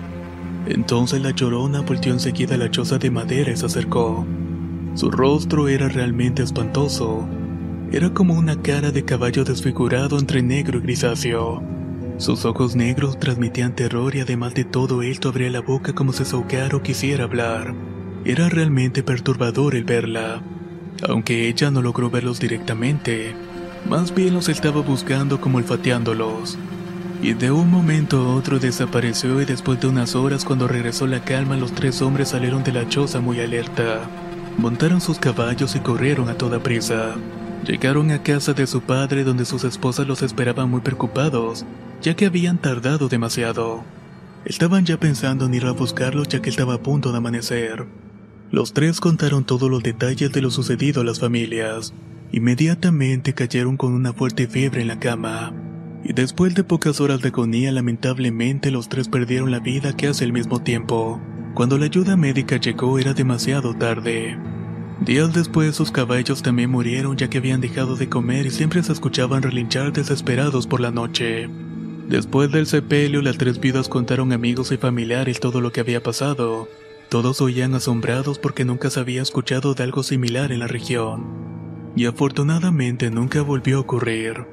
Entonces 0.67 1.21
la 1.21 1.31
llorona 1.31 1.81
volteó 1.81 2.13
enseguida 2.13 2.55
a 2.55 2.57
la 2.57 2.71
choza 2.71 2.97
de 2.97 3.11
madera 3.11 3.51
y 3.51 3.57
se 3.57 3.65
acercó. 3.65 4.25
Su 4.93 5.11
rostro 5.11 5.67
era 5.67 5.89
realmente 5.89 6.41
espantoso. 6.41 7.27
Era 7.91 8.13
como 8.13 8.35
una 8.35 8.61
cara 8.61 8.91
de 8.91 9.03
caballo 9.03 9.43
desfigurado 9.43 10.19
entre 10.19 10.41
negro 10.41 10.79
y 10.79 10.83
grisáceo. 10.83 11.61
Sus 12.19 12.45
ojos 12.45 12.77
negros 12.77 13.19
transmitían 13.19 13.75
terror 13.75 14.15
y 14.15 14.21
además 14.21 14.53
de 14.53 14.63
todo 14.63 15.01
esto 15.01 15.27
abría 15.27 15.49
la 15.49 15.59
boca 15.59 15.93
como 15.93 16.13
si 16.13 16.23
se 16.23 16.37
o 16.37 16.81
quisiera 16.81 17.25
hablar. 17.25 17.75
Era 18.23 18.47
realmente 18.47 19.03
perturbador 19.03 19.75
el 19.75 19.83
verla, 19.83 20.41
aunque 21.07 21.47
ella 21.47 21.71
no 21.71 21.81
logró 21.81 22.09
verlos 22.09 22.39
directamente. 22.39 23.35
Más 23.89 24.13
bien 24.13 24.33
los 24.33 24.49
estaba 24.49 24.81
buscando 24.81 25.41
como 25.41 25.57
olfateándolos. 25.57 26.57
Y 27.21 27.33
de 27.33 27.51
un 27.51 27.69
momento 27.69 28.17
a 28.17 28.35
otro 28.35 28.59
desapareció 28.59 29.41
y 29.41 29.45
después 29.45 29.79
de 29.79 29.87
unas 29.87 30.15
horas 30.15 30.43
cuando 30.43 30.67
regresó 30.67 31.07
la 31.07 31.23
calma 31.23 31.55
los 31.55 31.71
tres 31.71 32.01
hombres 32.01 32.29
salieron 32.29 32.63
de 32.63 32.73
la 32.73 32.87
choza 32.89 33.21
muy 33.21 33.39
alerta. 33.39 34.01
Montaron 34.57 35.01
sus 35.01 35.19
caballos 35.19 35.75
y 35.75 35.79
corrieron 35.79 36.29
a 36.29 36.35
toda 36.35 36.61
prisa. 36.61 37.15
Llegaron 37.65 38.11
a 38.11 38.21
casa 38.21 38.53
de 38.53 38.67
su 38.67 38.81
padre 38.81 39.23
donde 39.23 39.45
sus 39.45 39.63
esposas 39.63 40.05
los 40.05 40.21
esperaban 40.21 40.69
muy 40.69 40.81
preocupados, 40.81 41.65
ya 42.01 42.13
que 42.13 42.25
habían 42.25 42.57
tardado 42.57 43.07
demasiado. 43.07 43.83
Estaban 44.43 44.85
ya 44.85 44.97
pensando 44.97 45.45
en 45.45 45.53
ir 45.53 45.65
a 45.65 45.71
buscarlos 45.71 46.27
ya 46.27 46.41
que 46.41 46.49
estaba 46.49 46.73
a 46.73 46.79
punto 46.79 47.11
de 47.13 47.17
amanecer. 47.19 47.85
Los 48.53 48.71
tres 48.71 48.99
contaron 48.99 49.45
todos 49.45 49.67
los 49.67 49.81
detalles 49.81 50.31
de 50.31 50.39
lo 50.39 50.51
sucedido 50.51 51.01
a 51.01 51.03
las 51.03 51.19
familias. 51.19 51.91
Inmediatamente 52.31 53.33
cayeron 53.33 53.77
con 53.77 53.93
una 53.93 54.13
fuerte 54.13 54.47
fiebre 54.47 54.83
en 54.83 54.89
la 54.89 54.99
cama. 54.99 55.55
Y 56.03 56.13
después 56.13 56.53
de 56.53 56.63
pocas 56.63 57.01
horas 57.01 57.21
de 57.21 57.29
agonía, 57.29 57.71
lamentablemente 57.71 58.69
los 58.69 58.89
tres 58.89 59.07
perdieron 59.07 59.49
la 59.49 59.59
vida 59.59 59.95
casi 59.97 60.23
al 60.23 60.33
mismo 60.33 60.61
tiempo. 60.61 61.19
Cuando 61.55 61.79
la 61.79 61.85
ayuda 61.85 62.15
médica 62.15 62.57
llegó 62.57 62.99
era 62.99 63.15
demasiado 63.15 63.73
tarde. 63.73 64.37
Días 65.01 65.33
después 65.33 65.75
sus 65.75 65.91
caballos 65.91 66.43
también 66.43 66.69
murieron 66.69 67.17
ya 67.17 67.31
que 67.31 67.39
habían 67.39 67.59
dejado 67.59 67.95
de 67.95 68.07
comer 68.07 68.45
y 68.45 68.51
siempre 68.51 68.83
se 68.83 68.93
escuchaban 68.93 69.41
relinchar 69.41 69.93
desesperados 69.93 70.67
por 70.67 70.79
la 70.79 70.91
noche. 70.91 71.49
Después 72.07 72.51
del 72.51 72.67
sepelio, 72.67 73.23
las 73.23 73.39
tres 73.39 73.59
viudas 73.59 73.89
contaron 73.89 74.31
amigos 74.31 74.71
y 74.71 74.77
familiares 74.77 75.39
todo 75.39 75.59
lo 75.59 75.71
que 75.71 75.79
había 75.79 76.03
pasado. 76.03 76.67
Todos 77.13 77.41
oían 77.41 77.75
asombrados 77.75 78.39
porque 78.39 78.65
nunca 78.65 78.89
se 78.89 78.99
había 78.99 79.21
escuchado 79.21 79.75
de 79.75 79.83
algo 79.83 80.01
similar 80.01 80.51
en 80.51 80.57
la 80.57 80.65
región 80.65 81.93
y 81.95 82.07
afortunadamente 82.07 83.11
nunca 83.11 83.43
volvió 83.43 83.77
a 83.77 83.81
ocurrir. 83.81 84.47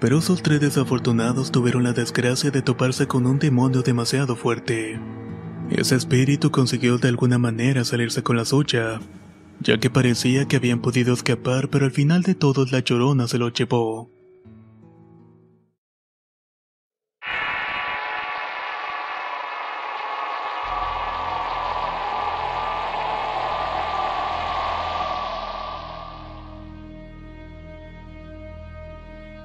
Pero 0.00 0.16
esos 0.16 0.42
tres 0.42 0.62
desafortunados 0.62 1.52
tuvieron 1.52 1.82
la 1.82 1.92
desgracia 1.92 2.50
de 2.50 2.62
toparse 2.62 3.06
con 3.06 3.26
un 3.26 3.38
demonio 3.38 3.82
demasiado 3.82 4.36
fuerte. 4.36 4.98
Ese 5.68 5.96
espíritu 5.96 6.50
consiguió 6.50 6.96
de 6.96 7.08
alguna 7.08 7.36
manera 7.36 7.84
salirse 7.84 8.22
con 8.22 8.38
la 8.38 8.46
suya, 8.46 9.00
ya 9.60 9.76
que 9.76 9.90
parecía 9.90 10.48
que 10.48 10.56
habían 10.56 10.80
podido 10.80 11.12
escapar, 11.12 11.68
pero 11.68 11.84
al 11.84 11.92
final 11.92 12.22
de 12.22 12.34
todo 12.34 12.64
la 12.72 12.78
llorona 12.78 13.28
se 13.28 13.36
lo 13.36 13.50
llevó. 13.50 14.17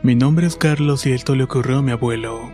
Mi 0.03 0.15
nombre 0.15 0.45
es 0.45 0.57
Carlos 0.57 1.05
y 1.05 1.13
esto 1.13 1.33
le 1.33 1.45
ocurrió 1.45 1.77
a 1.77 1.81
mi 1.81 1.93
abuelo. 1.93 2.51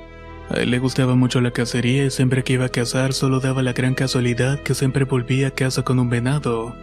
A 0.51 0.59
él 0.59 0.69
le 0.69 0.77
gustaba 0.77 1.15
mucho 1.15 1.41
la 1.41 1.49
cacería 1.49 2.05
y 2.05 2.11
siempre 2.11 2.43
que 2.43 2.53
iba 2.53 2.65
a 2.65 2.69
cazar 2.69 3.11
solo 3.11 3.39
daba 3.39 3.63
la 3.63 3.73
gran 3.73 3.95
casualidad 3.95 4.59
que 4.59 4.75
siempre 4.75 5.03
volvía 5.03 5.47
a 5.47 5.51
casa 5.51 5.81
con 5.81 5.97
un 5.97 6.11
venado. 6.11 6.75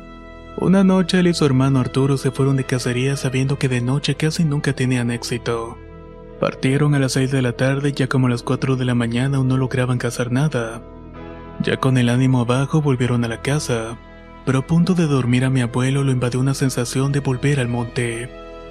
Una 0.58 0.82
noche 0.82 1.20
él 1.20 1.28
y 1.28 1.34
su 1.34 1.46
hermano 1.46 1.78
Arturo 1.78 2.16
se 2.16 2.32
fueron 2.32 2.56
de 2.56 2.64
cacería 2.64 3.16
sabiendo 3.16 3.60
que 3.60 3.68
de 3.68 3.80
noche 3.80 4.16
casi 4.16 4.42
nunca 4.42 4.72
tenían 4.72 5.12
éxito. 5.12 5.78
Partieron 6.40 6.96
a 6.96 6.98
las 6.98 7.12
6 7.12 7.30
de 7.30 7.42
la 7.42 7.52
tarde 7.52 7.90
y 7.90 7.92
ya 7.92 8.08
como 8.08 8.26
a 8.26 8.30
las 8.30 8.42
4 8.42 8.74
de 8.74 8.84
la 8.84 8.96
mañana 8.96 9.36
aún 9.36 9.46
no 9.46 9.56
lograban 9.56 9.98
cazar 9.98 10.32
nada. 10.32 10.82
Ya 11.62 11.76
con 11.76 11.96
el 11.96 12.08
ánimo 12.08 12.40
abajo 12.40 12.82
volvieron 12.82 13.24
a 13.24 13.28
la 13.28 13.40
casa, 13.40 13.96
pero 14.44 14.58
a 14.58 14.66
punto 14.66 14.94
de 14.94 15.06
dormir 15.06 15.44
a 15.44 15.50
mi 15.50 15.60
abuelo 15.60 16.02
lo 16.02 16.10
invadió 16.10 16.40
una 16.40 16.54
sensación 16.54 17.12
de 17.12 17.20
volver 17.20 17.60
al 17.60 17.68
monte. 17.68 18.45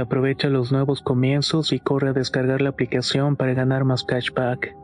Aprovecha 0.00 0.48
los 0.48 0.72
nuevos 0.72 1.02
comienzos 1.02 1.72
y 1.72 1.78
corre 1.78 2.08
a 2.08 2.12
descargar 2.12 2.62
la 2.62 2.70
aplicación 2.70 3.36
para 3.36 3.52
ganar 3.54 3.84
más 3.84 4.02
cashback. 4.02 4.74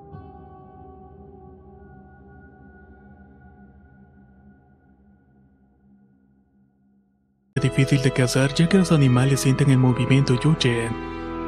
Es 7.55 7.63
difícil 7.63 8.03
de 8.03 8.11
cazar 8.11 8.53
ya 8.55 8.69
que 8.69 8.77
los 8.77 8.93
animales 8.93 9.41
sienten 9.41 9.71
el 9.71 9.79
movimiento 9.79 10.35
y 10.35 10.47
huyen. 10.47 10.93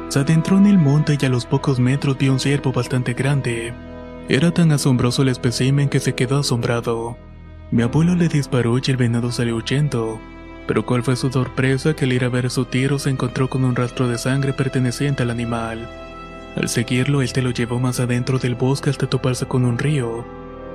Se 0.09 0.19
adentró 0.19 0.57
en 0.57 0.65
el 0.65 0.79
monte 0.79 1.17
y 1.21 1.25
a 1.25 1.29
los 1.29 1.45
pocos 1.45 1.79
metros 1.79 2.17
vio 2.17 2.33
un 2.33 2.39
ciervo 2.39 2.71
bastante 2.71 3.13
grande. 3.13 3.73
Era 4.27 4.51
tan 4.51 4.71
asombroso 4.71 5.21
el 5.21 5.27
espécimen 5.27 5.87
que 5.87 5.99
se 5.99 6.15
quedó 6.15 6.39
asombrado. 6.39 7.15
Mi 7.69 7.83
abuelo 7.83 8.15
le 8.15 8.27
disparó 8.27 8.79
y 8.79 8.89
el 8.89 8.97
venado 8.97 9.31
salió 9.31 9.57
huyendo. 9.57 10.19
Pero 10.69 10.85
cuál 10.85 11.01
fue 11.01 11.15
su 11.15 11.31
sorpresa 11.31 11.95
que 11.95 12.05
al 12.05 12.13
ir 12.13 12.23
a 12.23 12.29
ver 12.29 12.51
su 12.51 12.63
tiro 12.63 12.99
se 12.99 13.09
encontró 13.09 13.49
con 13.49 13.63
un 13.63 13.75
rastro 13.75 14.07
de 14.07 14.19
sangre 14.19 14.53
perteneciente 14.53 15.23
al 15.23 15.31
animal. 15.31 15.89
Al 16.55 16.69
seguirlo, 16.69 17.23
este 17.23 17.41
lo 17.41 17.49
llevó 17.49 17.79
más 17.79 17.99
adentro 17.99 18.37
del 18.37 18.53
bosque 18.53 18.91
hasta 18.91 19.07
toparse 19.07 19.47
con 19.47 19.65
un 19.65 19.79
río, 19.79 20.23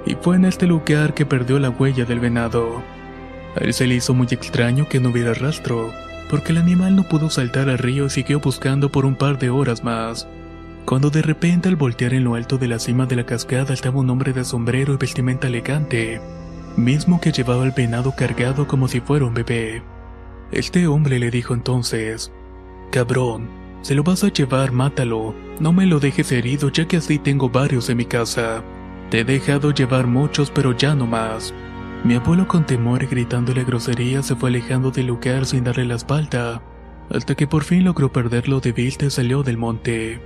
y 0.04 0.16
fue 0.16 0.34
en 0.34 0.46
este 0.46 0.66
lugar 0.66 1.14
que 1.14 1.26
perdió 1.26 1.60
la 1.60 1.70
huella 1.70 2.04
del 2.04 2.18
venado. 2.18 2.82
A 3.54 3.60
él 3.62 3.72
se 3.72 3.86
le 3.86 3.94
hizo 3.94 4.14
muy 4.14 4.26
extraño 4.32 4.88
que 4.88 4.98
no 4.98 5.10
hubiera 5.10 5.32
rastro, 5.32 5.92
porque 6.28 6.50
el 6.50 6.58
animal 6.58 6.96
no 6.96 7.04
pudo 7.04 7.30
saltar 7.30 7.68
al 7.68 7.78
río 7.78 8.06
y 8.06 8.10
siguió 8.10 8.40
buscando 8.40 8.90
por 8.90 9.06
un 9.06 9.14
par 9.14 9.38
de 9.38 9.50
horas 9.50 9.84
más. 9.84 10.26
Cuando 10.86 11.10
de 11.10 11.22
repente 11.22 11.68
al 11.68 11.76
voltear 11.76 12.14
en 12.14 12.24
lo 12.24 12.34
alto 12.34 12.58
de 12.58 12.66
la 12.66 12.80
cima 12.80 13.06
de 13.06 13.14
la 13.14 13.26
cascada 13.26 13.72
estaba 13.72 14.00
un 14.00 14.10
hombre 14.10 14.32
de 14.32 14.44
sombrero 14.44 14.92
y 14.92 14.96
vestimenta 14.96 15.46
elegante 15.46 16.20
mismo 16.76 17.20
que 17.20 17.32
llevaba 17.32 17.64
el 17.64 17.72
venado 17.72 18.14
cargado 18.16 18.66
como 18.66 18.88
si 18.88 19.00
fuera 19.00 19.24
un 19.24 19.34
bebé. 19.34 19.82
Este 20.50 20.86
hombre 20.86 21.18
le 21.18 21.30
dijo 21.30 21.54
entonces, 21.54 22.32
Cabrón, 22.90 23.48
se 23.82 23.94
lo 23.94 24.02
vas 24.02 24.24
a 24.24 24.28
llevar, 24.28 24.72
mátalo, 24.72 25.34
no 25.60 25.72
me 25.72 25.86
lo 25.86 26.00
dejes 26.00 26.32
herido 26.32 26.70
ya 26.70 26.86
que 26.86 26.98
así 26.98 27.18
tengo 27.18 27.48
varios 27.48 27.88
en 27.90 27.98
mi 27.98 28.04
casa. 28.04 28.62
Te 29.10 29.20
he 29.20 29.24
dejado 29.24 29.72
llevar 29.72 30.06
muchos 30.06 30.50
pero 30.50 30.72
ya 30.76 30.94
no 30.94 31.06
más. 31.06 31.52
Mi 32.04 32.14
abuelo 32.14 32.46
con 32.46 32.66
temor 32.66 33.02
y 33.02 33.06
gritándole 33.06 33.64
grosería 33.64 34.22
se 34.22 34.36
fue 34.36 34.50
alejando 34.50 34.90
del 34.90 35.06
lugar 35.06 35.46
sin 35.46 35.64
darle 35.64 35.86
la 35.86 35.94
espalda, 35.94 36.62
hasta 37.10 37.34
que 37.34 37.46
por 37.46 37.64
fin 37.64 37.84
logró 37.84 38.12
perderlo 38.12 38.60
de 38.60 38.72
vista 38.72 39.06
y 39.06 39.10
salió 39.10 39.42
del 39.42 39.58
monte. 39.58 40.20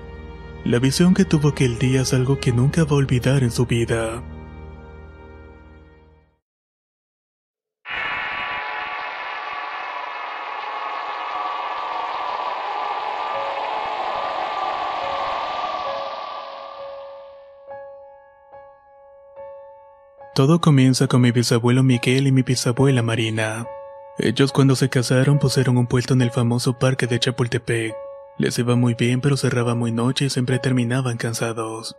La 0.64 0.78
visión 0.78 1.14
que 1.14 1.24
tuvo 1.24 1.48
aquel 1.48 1.78
día 1.78 2.02
es 2.02 2.12
algo 2.12 2.38
que 2.38 2.52
nunca 2.52 2.84
va 2.84 2.90
a 2.90 2.94
olvidar 2.94 3.42
en 3.42 3.50
su 3.50 3.64
vida. 3.64 4.22
Todo 20.38 20.60
comienza 20.60 21.08
con 21.08 21.22
mi 21.22 21.32
bisabuelo 21.32 21.82
Miguel 21.82 22.28
y 22.28 22.30
mi 22.30 22.42
bisabuela 22.42 23.02
Marina. 23.02 23.66
Ellos 24.18 24.52
cuando 24.52 24.76
se 24.76 24.88
casaron 24.88 25.40
pusieron 25.40 25.76
un 25.76 25.88
puesto 25.88 26.14
en 26.14 26.22
el 26.22 26.30
famoso 26.30 26.78
parque 26.78 27.08
de 27.08 27.18
Chapultepec. 27.18 27.92
Les 28.38 28.56
iba 28.56 28.76
muy 28.76 28.94
bien 28.94 29.20
pero 29.20 29.36
cerraba 29.36 29.74
muy 29.74 29.90
noche 29.90 30.26
y 30.26 30.30
siempre 30.30 30.60
terminaban 30.60 31.16
cansados. 31.16 31.96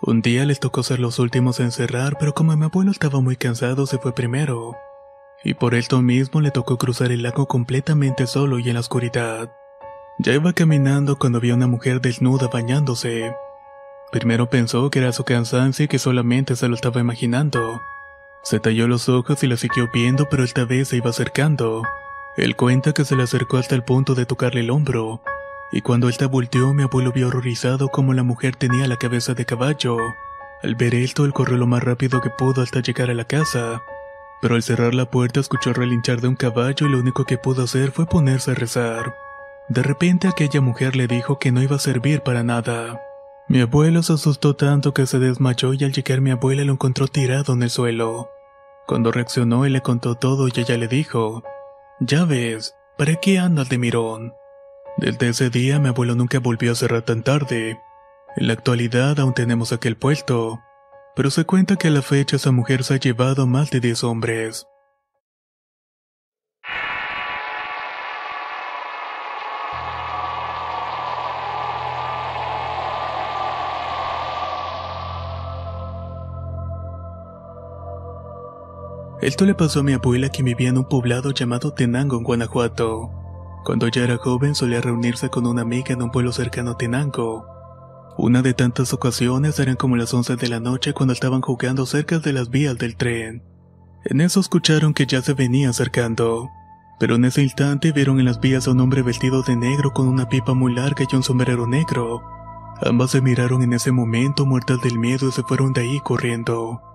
Un 0.00 0.22
día 0.22 0.44
les 0.46 0.60
tocó 0.60 0.84
ser 0.84 1.00
los 1.00 1.18
últimos 1.18 1.58
en 1.58 1.72
cerrar 1.72 2.16
pero 2.16 2.32
como 2.32 2.56
mi 2.56 2.64
abuelo 2.64 2.92
estaba 2.92 3.20
muy 3.20 3.34
cansado 3.34 3.86
se 3.86 3.98
fue 3.98 4.14
primero. 4.14 4.76
Y 5.42 5.54
por 5.54 5.74
esto 5.74 6.00
mismo 6.00 6.40
le 6.40 6.52
tocó 6.52 6.78
cruzar 6.78 7.10
el 7.10 7.24
lago 7.24 7.48
completamente 7.48 8.28
solo 8.28 8.60
y 8.60 8.68
en 8.68 8.74
la 8.74 8.80
oscuridad. 8.80 9.50
Ya 10.20 10.32
iba 10.32 10.52
caminando 10.52 11.18
cuando 11.18 11.40
vio 11.40 11.56
una 11.56 11.66
mujer 11.66 12.00
desnuda 12.00 12.46
bañándose. 12.46 13.34
Primero 14.14 14.48
pensó 14.48 14.90
que 14.90 15.00
era 15.00 15.10
su 15.10 15.24
cansancio 15.24 15.86
y 15.86 15.88
que 15.88 15.98
solamente 15.98 16.54
se 16.54 16.68
lo 16.68 16.76
estaba 16.76 17.00
imaginando. 17.00 17.82
Se 18.44 18.60
talló 18.60 18.86
los 18.86 19.08
ojos 19.08 19.42
y 19.42 19.48
la 19.48 19.56
siguió 19.56 19.90
viendo, 19.92 20.28
pero 20.28 20.44
esta 20.44 20.64
vez 20.64 20.86
se 20.86 20.98
iba 20.98 21.10
acercando. 21.10 21.82
Él 22.36 22.54
cuenta 22.54 22.92
que 22.92 23.04
se 23.04 23.16
le 23.16 23.24
acercó 23.24 23.56
hasta 23.56 23.74
el 23.74 23.82
punto 23.82 24.14
de 24.14 24.24
tocarle 24.24 24.60
el 24.60 24.70
hombro, 24.70 25.20
y 25.72 25.80
cuando 25.80 26.08
esta 26.08 26.28
volteó, 26.28 26.72
mi 26.74 26.84
abuelo 26.84 27.10
vio 27.10 27.26
horrorizado 27.26 27.88
como 27.88 28.14
la 28.14 28.22
mujer 28.22 28.54
tenía 28.54 28.86
la 28.86 28.98
cabeza 28.98 29.34
de 29.34 29.46
caballo. 29.46 29.96
Al 30.62 30.76
ver 30.76 30.94
esto, 30.94 31.24
él 31.24 31.32
corrió 31.32 31.56
lo 31.56 31.66
más 31.66 31.82
rápido 31.82 32.20
que 32.20 32.30
pudo 32.30 32.62
hasta 32.62 32.82
llegar 32.82 33.10
a 33.10 33.14
la 33.14 33.24
casa. 33.24 33.82
Pero 34.40 34.54
al 34.54 34.62
cerrar 34.62 34.94
la 34.94 35.10
puerta 35.10 35.40
escuchó 35.40 35.72
relinchar 35.72 36.20
de 36.20 36.28
un 36.28 36.36
caballo 36.36 36.86
y 36.86 36.90
lo 36.90 37.00
único 37.00 37.24
que 37.24 37.36
pudo 37.36 37.64
hacer 37.64 37.90
fue 37.90 38.06
ponerse 38.06 38.52
a 38.52 38.54
rezar. 38.54 39.12
De 39.68 39.82
repente 39.82 40.28
aquella 40.28 40.60
mujer 40.60 40.94
le 40.94 41.08
dijo 41.08 41.40
que 41.40 41.50
no 41.50 41.60
iba 41.60 41.74
a 41.74 41.80
servir 41.80 42.20
para 42.20 42.44
nada 42.44 43.00
Mi 43.46 43.60
abuelo 43.60 44.02
se 44.02 44.14
asustó 44.14 44.56
tanto 44.56 44.94
que 44.94 45.06
se 45.06 45.18
desmayó 45.18 45.74
y 45.74 45.84
al 45.84 45.92
llegar 45.92 46.22
mi 46.22 46.30
abuela 46.30 46.64
lo 46.64 46.72
encontró 46.72 47.08
tirado 47.08 47.52
en 47.52 47.62
el 47.62 47.70
suelo. 47.70 48.30
Cuando 48.86 49.12
reaccionó 49.12 49.66
y 49.66 49.70
le 49.70 49.82
contó 49.82 50.14
todo 50.14 50.48
y 50.48 50.52
ella 50.56 50.78
le 50.78 50.88
dijo, 50.88 51.42
Ya 52.00 52.24
ves, 52.24 52.74
¿para 52.96 53.16
qué 53.16 53.38
andas 53.38 53.68
de 53.68 53.78
mirón? 53.78 54.34
Desde 54.96 55.28
ese 55.28 55.50
día 55.50 55.78
mi 55.78 55.88
abuelo 55.88 56.14
nunca 56.14 56.38
volvió 56.38 56.72
a 56.72 56.74
cerrar 56.74 57.02
tan 57.02 57.22
tarde. 57.22 57.78
En 58.36 58.46
la 58.46 58.54
actualidad 58.54 59.20
aún 59.20 59.34
tenemos 59.34 59.72
aquel 59.72 59.96
puesto, 59.96 60.60
pero 61.14 61.30
se 61.30 61.44
cuenta 61.44 61.76
que 61.76 61.88
a 61.88 61.90
la 61.90 62.02
fecha 62.02 62.36
esa 62.36 62.50
mujer 62.50 62.82
se 62.82 62.94
ha 62.94 62.98
llevado 62.98 63.46
más 63.46 63.70
de 63.70 63.80
10 63.80 64.04
hombres. 64.04 64.66
Esto 79.24 79.46
le 79.46 79.54
pasó 79.54 79.80
a 79.80 79.82
mi 79.82 79.94
abuela 79.94 80.28
que 80.28 80.42
vivía 80.42 80.68
en 80.68 80.76
un 80.76 80.84
poblado 80.84 81.30
llamado 81.30 81.72
Tenango 81.72 82.18
en 82.18 82.24
Guanajuato. 82.24 83.10
Cuando 83.64 83.88
ya 83.88 84.04
era 84.04 84.18
joven 84.18 84.54
solía 84.54 84.82
reunirse 84.82 85.30
con 85.30 85.46
una 85.46 85.62
amiga 85.62 85.94
en 85.94 86.02
un 86.02 86.10
pueblo 86.10 86.30
cercano 86.30 86.72
a 86.72 86.76
Tenango. 86.76 87.46
Una 88.18 88.42
de 88.42 88.52
tantas 88.52 88.92
ocasiones 88.92 89.58
eran 89.58 89.76
como 89.76 89.96
las 89.96 90.12
11 90.12 90.36
de 90.36 90.48
la 90.48 90.60
noche 90.60 90.92
cuando 90.92 91.14
estaban 91.14 91.40
jugando 91.40 91.86
cerca 91.86 92.18
de 92.18 92.34
las 92.34 92.50
vías 92.50 92.76
del 92.76 92.96
tren. 92.96 93.42
En 94.04 94.20
eso 94.20 94.40
escucharon 94.40 94.92
que 94.92 95.06
ya 95.06 95.22
se 95.22 95.32
venía 95.32 95.70
acercando. 95.70 96.50
Pero 97.00 97.14
en 97.14 97.24
ese 97.24 97.42
instante 97.42 97.92
vieron 97.92 98.18
en 98.20 98.26
las 98.26 98.40
vías 98.40 98.68
a 98.68 98.72
un 98.72 98.80
hombre 98.80 99.00
vestido 99.00 99.42
de 99.42 99.56
negro 99.56 99.94
con 99.94 100.06
una 100.06 100.28
pipa 100.28 100.52
muy 100.52 100.74
larga 100.74 101.06
y 101.10 101.16
un 101.16 101.22
sombrero 101.22 101.66
negro. 101.66 102.22
Ambas 102.82 103.12
se 103.12 103.22
miraron 103.22 103.62
en 103.62 103.72
ese 103.72 103.90
momento 103.90 104.44
muertas 104.44 104.82
del 104.82 104.98
miedo 104.98 105.30
y 105.30 105.32
se 105.32 105.44
fueron 105.44 105.72
de 105.72 105.80
ahí 105.80 105.98
corriendo. 106.00 106.93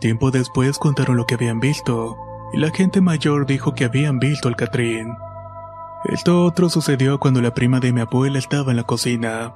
Tiempo 0.00 0.30
después 0.30 0.78
contaron 0.78 1.16
lo 1.16 1.26
que 1.26 1.36
habían 1.36 1.58
visto, 1.58 2.16
y 2.52 2.58
la 2.58 2.70
gente 2.70 3.00
mayor 3.00 3.46
dijo 3.46 3.74
que 3.74 3.84
habían 3.84 4.18
visto 4.18 4.48
al 4.48 4.56
Catrín. 4.56 5.14
Esto 6.04 6.44
otro 6.44 6.68
sucedió 6.68 7.18
cuando 7.18 7.40
la 7.40 7.54
prima 7.54 7.80
de 7.80 7.92
mi 7.92 8.02
abuela 8.02 8.38
estaba 8.38 8.70
en 8.70 8.76
la 8.76 8.84
cocina. 8.84 9.54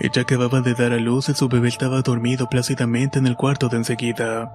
Ella 0.00 0.22
acababa 0.22 0.60
de 0.60 0.74
dar 0.74 0.92
a 0.92 0.96
luz 0.96 1.28
y 1.28 1.34
su 1.34 1.48
bebé 1.48 1.68
estaba 1.68 2.00
dormido 2.00 2.48
plácidamente 2.48 3.18
en 3.18 3.26
el 3.26 3.36
cuarto 3.36 3.68
de 3.68 3.76
enseguida. 3.76 4.52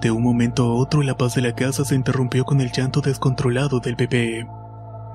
De 0.00 0.10
un 0.10 0.22
momento 0.22 0.64
a 0.64 0.74
otro 0.74 1.02
la 1.02 1.16
paz 1.16 1.34
de 1.34 1.42
la 1.42 1.54
casa 1.54 1.84
se 1.84 1.94
interrumpió 1.94 2.44
con 2.44 2.60
el 2.60 2.72
llanto 2.72 3.02
descontrolado 3.02 3.80
del 3.80 3.94
bebé. 3.96 4.48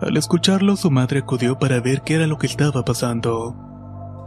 Al 0.01 0.15
escucharlo 0.15 0.75
su 0.75 0.91
madre 0.91 1.19
acudió 1.19 1.57
para 1.57 1.81
ver 1.81 2.03
qué 2.03 2.15
era 2.15 2.27
lo 2.27 2.37
que 2.37 2.47
estaba 2.47 2.85
pasando. 2.85 3.55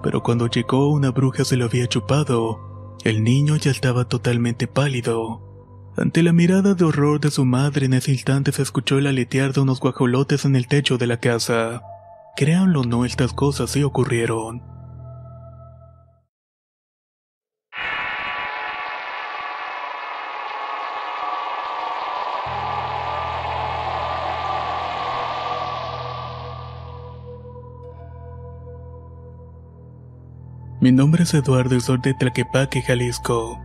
Pero 0.02 0.22
cuando 0.22 0.48
llegó 0.48 0.90
una 0.90 1.12
bruja 1.12 1.44
se 1.44 1.56
lo 1.56 1.66
había 1.66 1.86
chupado 1.86 2.67
el 3.04 3.22
niño 3.24 3.56
ya 3.56 3.70
estaba 3.70 4.08
totalmente 4.08 4.66
pálido. 4.66 5.42
Ante 5.96 6.22
la 6.22 6.32
mirada 6.32 6.74
de 6.74 6.84
horror 6.84 7.20
de 7.20 7.30
su 7.30 7.44
madre 7.44 7.86
en 7.86 7.94
ese 7.94 8.12
instante 8.12 8.52
se 8.52 8.62
escuchó 8.62 8.98
el 8.98 9.06
aletear 9.06 9.52
de 9.52 9.60
unos 9.60 9.80
guajolotes 9.80 10.44
en 10.44 10.54
el 10.54 10.68
techo 10.68 10.96
de 10.96 11.06
la 11.06 11.18
casa. 11.18 11.82
Créanlo 12.36 12.82
o 12.82 12.84
no, 12.84 13.04
estas 13.04 13.32
cosas 13.32 13.70
sí 13.70 13.82
ocurrieron. 13.82 14.77
Mi 30.88 30.92
nombre 30.92 31.24
es 31.24 31.34
Eduardo 31.34 31.74
y 31.74 31.82
soy 31.82 31.98
de 31.98 32.14
Tlaquepaque, 32.14 32.80
Jalisco. 32.80 33.60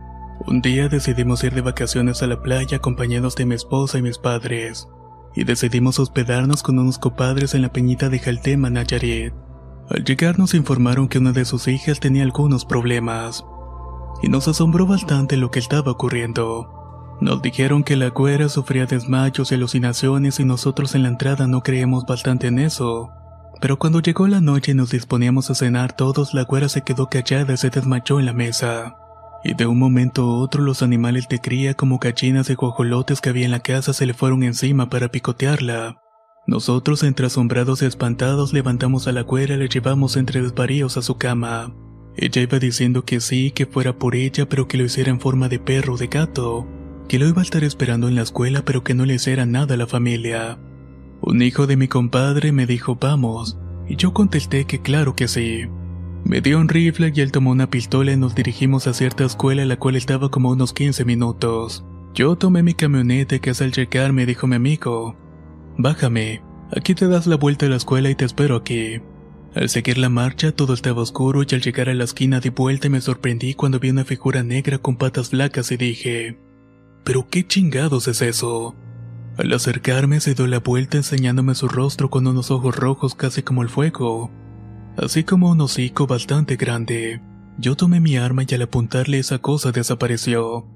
Un 0.46 0.60
día 0.60 0.90
decidimos 0.90 1.42
ir 1.42 1.54
de 1.54 1.62
vacaciones 1.62 2.22
a 2.22 2.26
la 2.26 2.42
playa 2.42 2.76
acompañados 2.76 3.34
de 3.34 3.46
mi 3.46 3.54
esposa 3.54 3.96
y 3.96 4.02
mis 4.02 4.18
padres, 4.18 4.88
y 5.34 5.44
decidimos 5.44 5.98
hospedarnos 5.98 6.62
con 6.62 6.78
unos 6.78 6.98
copadres 6.98 7.54
en 7.54 7.62
la 7.62 7.72
peñita 7.72 8.10
de 8.10 8.18
Jaltema, 8.18 8.68
Nayarit. 8.68 9.32
Al 9.88 10.04
llegar 10.04 10.38
nos 10.38 10.52
informaron 10.52 11.08
que 11.08 11.16
una 11.16 11.32
de 11.32 11.46
sus 11.46 11.66
hijas 11.66 11.98
tenía 11.98 12.24
algunos 12.24 12.66
problemas, 12.66 13.42
y 14.22 14.28
nos 14.28 14.46
asombró 14.46 14.86
bastante 14.86 15.38
lo 15.38 15.50
que 15.50 15.60
estaba 15.60 15.92
ocurriendo. 15.92 17.16
Nos 17.22 17.40
dijeron 17.40 17.84
que 17.84 17.96
la 17.96 18.10
güera 18.10 18.50
sufría 18.50 18.84
desmayos 18.84 19.50
y 19.50 19.54
alucinaciones 19.54 20.40
y 20.40 20.44
nosotros 20.44 20.94
en 20.94 21.04
la 21.04 21.08
entrada 21.08 21.46
no 21.46 21.62
creemos 21.62 22.04
bastante 22.04 22.48
en 22.48 22.58
eso. 22.58 23.12
Pero 23.60 23.78
cuando 23.78 24.00
llegó 24.00 24.26
la 24.26 24.40
noche 24.40 24.72
y 24.72 24.74
nos 24.74 24.90
disponíamos 24.90 25.50
a 25.50 25.54
cenar 25.54 25.96
todos, 25.96 26.34
la 26.34 26.44
güera 26.44 26.68
se 26.68 26.82
quedó 26.82 27.08
callada 27.08 27.54
y 27.54 27.56
se 27.56 27.70
desmayó 27.70 28.20
en 28.20 28.26
la 28.26 28.32
mesa. 28.32 28.96
Y 29.44 29.54
de 29.54 29.66
un 29.66 29.78
momento 29.78 30.22
a 30.22 30.38
otro 30.38 30.62
los 30.62 30.82
animales 30.82 31.28
de 31.28 31.38
cría 31.38 31.74
como 31.74 31.98
gallinas 31.98 32.48
y 32.50 32.54
guajolotes 32.54 33.20
que 33.20 33.28
había 33.30 33.44
en 33.44 33.50
la 33.50 33.60
casa 33.60 33.92
se 33.92 34.06
le 34.06 34.14
fueron 34.14 34.42
encima 34.42 34.88
para 34.88 35.08
picotearla. 35.08 35.98
Nosotros 36.46 37.02
entre 37.02 37.26
asombrados 37.26 37.82
y 37.82 37.86
espantados 37.86 38.52
levantamos 38.52 39.06
a 39.06 39.12
la 39.12 39.22
güera 39.22 39.54
y 39.54 39.58
la 39.58 39.66
llevamos 39.66 40.16
entre 40.16 40.42
desvaríos 40.42 40.96
a 40.96 41.02
su 41.02 41.16
cama. 41.16 41.74
Ella 42.16 42.42
iba 42.42 42.58
diciendo 42.58 43.04
que 43.04 43.20
sí, 43.20 43.50
que 43.50 43.66
fuera 43.66 43.98
por 43.98 44.14
ella, 44.14 44.48
pero 44.48 44.68
que 44.68 44.76
lo 44.76 44.84
hiciera 44.84 45.10
en 45.10 45.20
forma 45.20 45.48
de 45.48 45.58
perro 45.58 45.94
o 45.94 45.96
de 45.96 46.06
gato, 46.06 46.66
que 47.08 47.18
lo 47.18 47.26
iba 47.26 47.40
a 47.40 47.44
estar 47.44 47.64
esperando 47.64 48.08
en 48.08 48.14
la 48.14 48.22
escuela, 48.22 48.62
pero 48.64 48.84
que 48.84 48.94
no 48.94 49.04
le 49.04 49.14
hiciera 49.14 49.46
nada 49.46 49.74
a 49.74 49.78
la 49.78 49.86
familia. 49.86 50.58
Un 51.20 51.42
hijo 51.42 51.66
de 51.66 51.76
mi 51.76 51.88
compadre 51.88 52.52
me 52.52 52.66
dijo 52.66 52.96
vamos, 53.00 53.58
y 53.88 53.96
yo 53.96 54.12
contesté 54.12 54.64
que 54.64 54.80
claro 54.80 55.14
que 55.14 55.28
sí. 55.28 55.66
Me 56.24 56.40
dio 56.40 56.58
un 56.58 56.68
rifle 56.68 57.12
y 57.14 57.20
él 57.20 57.32
tomó 57.32 57.50
una 57.50 57.68
pistola 57.68 58.12
y 58.12 58.16
nos 58.16 58.34
dirigimos 58.34 58.86
a 58.86 58.94
cierta 58.94 59.24
escuela 59.24 59.64
la 59.66 59.78
cual 59.78 59.96
estaba 59.96 60.30
como 60.30 60.50
unos 60.50 60.72
15 60.72 61.04
minutos. 61.04 61.84
Yo 62.14 62.36
tomé 62.36 62.62
mi 62.62 62.74
camioneta 62.74 63.38
que 63.40 63.50
al 63.50 63.72
llegar 63.72 64.12
me 64.12 64.24
dijo 64.24 64.46
mi 64.46 64.56
amigo, 64.56 65.16
bájame, 65.76 66.42
aquí 66.74 66.94
te 66.94 67.08
das 67.08 67.26
la 67.26 67.36
vuelta 67.36 67.66
a 67.66 67.68
la 67.68 67.76
escuela 67.76 68.08
y 68.08 68.14
te 68.14 68.24
espero 68.24 68.56
aquí. 68.56 69.00
Al 69.54 69.68
seguir 69.68 69.98
la 69.98 70.08
marcha 70.08 70.52
todo 70.52 70.74
estaba 70.74 71.02
oscuro 71.02 71.42
y 71.42 71.54
al 71.54 71.60
llegar 71.60 71.88
a 71.88 71.94
la 71.94 72.04
esquina 72.04 72.40
di 72.40 72.48
vuelta 72.48 72.88
me 72.88 73.00
sorprendí 73.00 73.54
cuando 73.54 73.78
vi 73.78 73.90
una 73.90 74.04
figura 74.04 74.42
negra 74.42 74.78
con 74.78 74.96
patas 74.96 75.30
flacas 75.30 75.70
y 75.72 75.76
dije, 75.76 76.38
¿pero 77.04 77.28
qué 77.28 77.46
chingados 77.46 78.08
es 78.08 78.22
eso? 78.22 78.74
Al 79.36 79.52
acercarme 79.52 80.20
se 80.20 80.34
dio 80.34 80.46
la 80.46 80.60
vuelta 80.60 80.96
enseñándome 80.96 81.56
su 81.56 81.66
rostro 81.66 82.08
con 82.08 82.26
unos 82.26 82.52
ojos 82.52 82.76
rojos 82.76 83.16
casi 83.16 83.42
como 83.42 83.62
el 83.62 83.68
fuego, 83.68 84.30
así 84.96 85.24
como 85.24 85.50
un 85.50 85.60
hocico 85.60 86.06
bastante 86.06 86.54
grande. 86.54 87.20
Yo 87.58 87.76
tomé 87.76 88.00
mi 88.00 88.16
arma 88.16 88.44
y 88.48 88.54
al 88.54 88.62
apuntarle 88.62 89.18
esa 89.18 89.38
cosa 89.38 89.72
desapareció. 89.72 90.68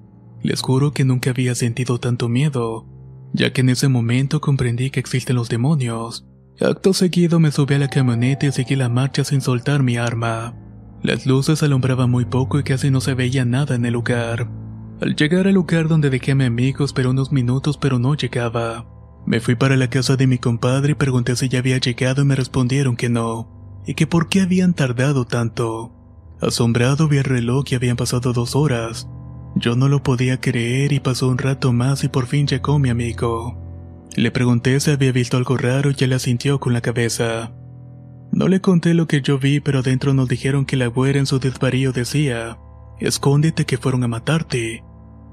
Les 0.43 0.61
juro 0.61 0.93
que 0.93 1.05
nunca 1.05 1.31
había 1.31 1.55
sentido 1.55 1.99
tanto 2.01 2.29
miedo, 2.29 2.85
ya 3.33 3.53
que 3.53 3.61
en 3.61 3.69
ese 3.69 3.89
momento 3.89 4.41
comprendí 4.41 4.91
que 4.91 5.01
existen 5.01 5.37
los 5.37 5.49
demonios. 5.49 6.27
Acto 6.61 6.93
seguido 6.93 7.39
me 7.39 7.53
subí 7.53 7.75
a 7.75 7.79
la 7.79 7.89
camioneta 7.89 8.47
y 8.47 8.53
seguí 8.53 8.75
la 8.75 8.89
marcha 8.89 9.23
sin 9.23 9.41
soltar 9.41 9.85
mi 9.85 9.97
arma. 9.97 10.57
Las 11.01 11.27
luces 11.27 11.63
alumbraban 11.63 12.11
muy 12.11 12.25
poco 12.25 12.59
y 12.59 12.65
casi 12.65 12.91
no 12.91 13.01
se 13.01 13.15
veía 13.15 13.45
nada 13.45 13.77
en 13.77 13.87
el 13.87 13.93
lugar. 13.93 14.49
Al 15.01 15.15
llegar 15.15 15.47
al 15.47 15.55
lugar 15.55 15.87
donde 15.87 16.11
dejé 16.11 16.33
a 16.33 16.35
mi 16.35 16.45
amigo 16.45 16.85
esperé 16.85 17.09
unos 17.09 17.31
minutos 17.31 17.79
pero 17.79 18.01
no 18.01 18.15
llegaba. 18.15 18.85
Me 19.27 19.41
fui 19.41 19.55
para 19.55 19.77
la 19.77 19.91
casa 19.91 20.17
de 20.17 20.27
mi 20.27 20.39
compadre 20.39 20.93
y 20.93 20.95
pregunté 20.95 21.37
si 21.37 21.49
ya 21.49 21.61
había 21.61 21.79
llegado 21.79 22.23
y 22.23 22.25
me 22.25 22.35
respondieron 22.35 22.97
que 22.97 23.09
no, 23.09 23.83
y 23.87 23.95
que 23.95 24.09
por 24.09 24.29
qué 24.29 24.41
habían 24.41 24.75
tardado 24.75 25.25
tanto. 25.25 25.93
Asombrado 26.41 27.07
vi 27.07 27.19
el 27.19 27.25
reloj 27.25 27.65
y 27.71 27.75
habían 27.77 27.97
pasado 27.97 28.33
dos 28.33 28.57
horas. 28.57 29.09
Yo 29.55 29.77
no 29.77 29.89
lo 29.89 30.03
podía 30.03 30.41
creer 30.41 30.93
y 30.93 30.99
pasó 30.99 31.29
un 31.29 31.39
rato 31.39 31.73
más 31.73 32.03
y 32.03 32.09
por 32.09 32.27
fin 32.27 32.49
llegó 32.49 32.81
mi 32.81 32.91
amigo. 32.91 33.57
Le 34.17 34.33
pregunté 34.33 34.81
si 34.81 34.91
había 34.91 35.13
visto 35.13 35.37
algo 35.37 35.57
raro 35.57 35.91
y 35.97 36.05
él 36.05 36.13
asintió 36.13 36.59
con 36.59 36.73
la 36.73 36.81
cabeza. 36.81 37.53
No 38.33 38.49
le 38.49 38.61
conté 38.61 38.95
lo 38.95 39.07
que 39.07 39.21
yo 39.21 39.39
vi, 39.39 39.61
pero 39.61 39.83
dentro 39.83 40.13
nos 40.13 40.29
dijeron 40.29 40.65
que 40.67 40.77
la 40.77 40.89
güera 40.89 41.21
en 41.21 41.27
su 41.27 41.39
desvarío 41.39 41.93
decía, 41.93 42.59
escóndete 42.99 43.65
que 43.65 43.79
fueron 43.79 44.03
a 44.03 44.09
matarte 44.09 44.83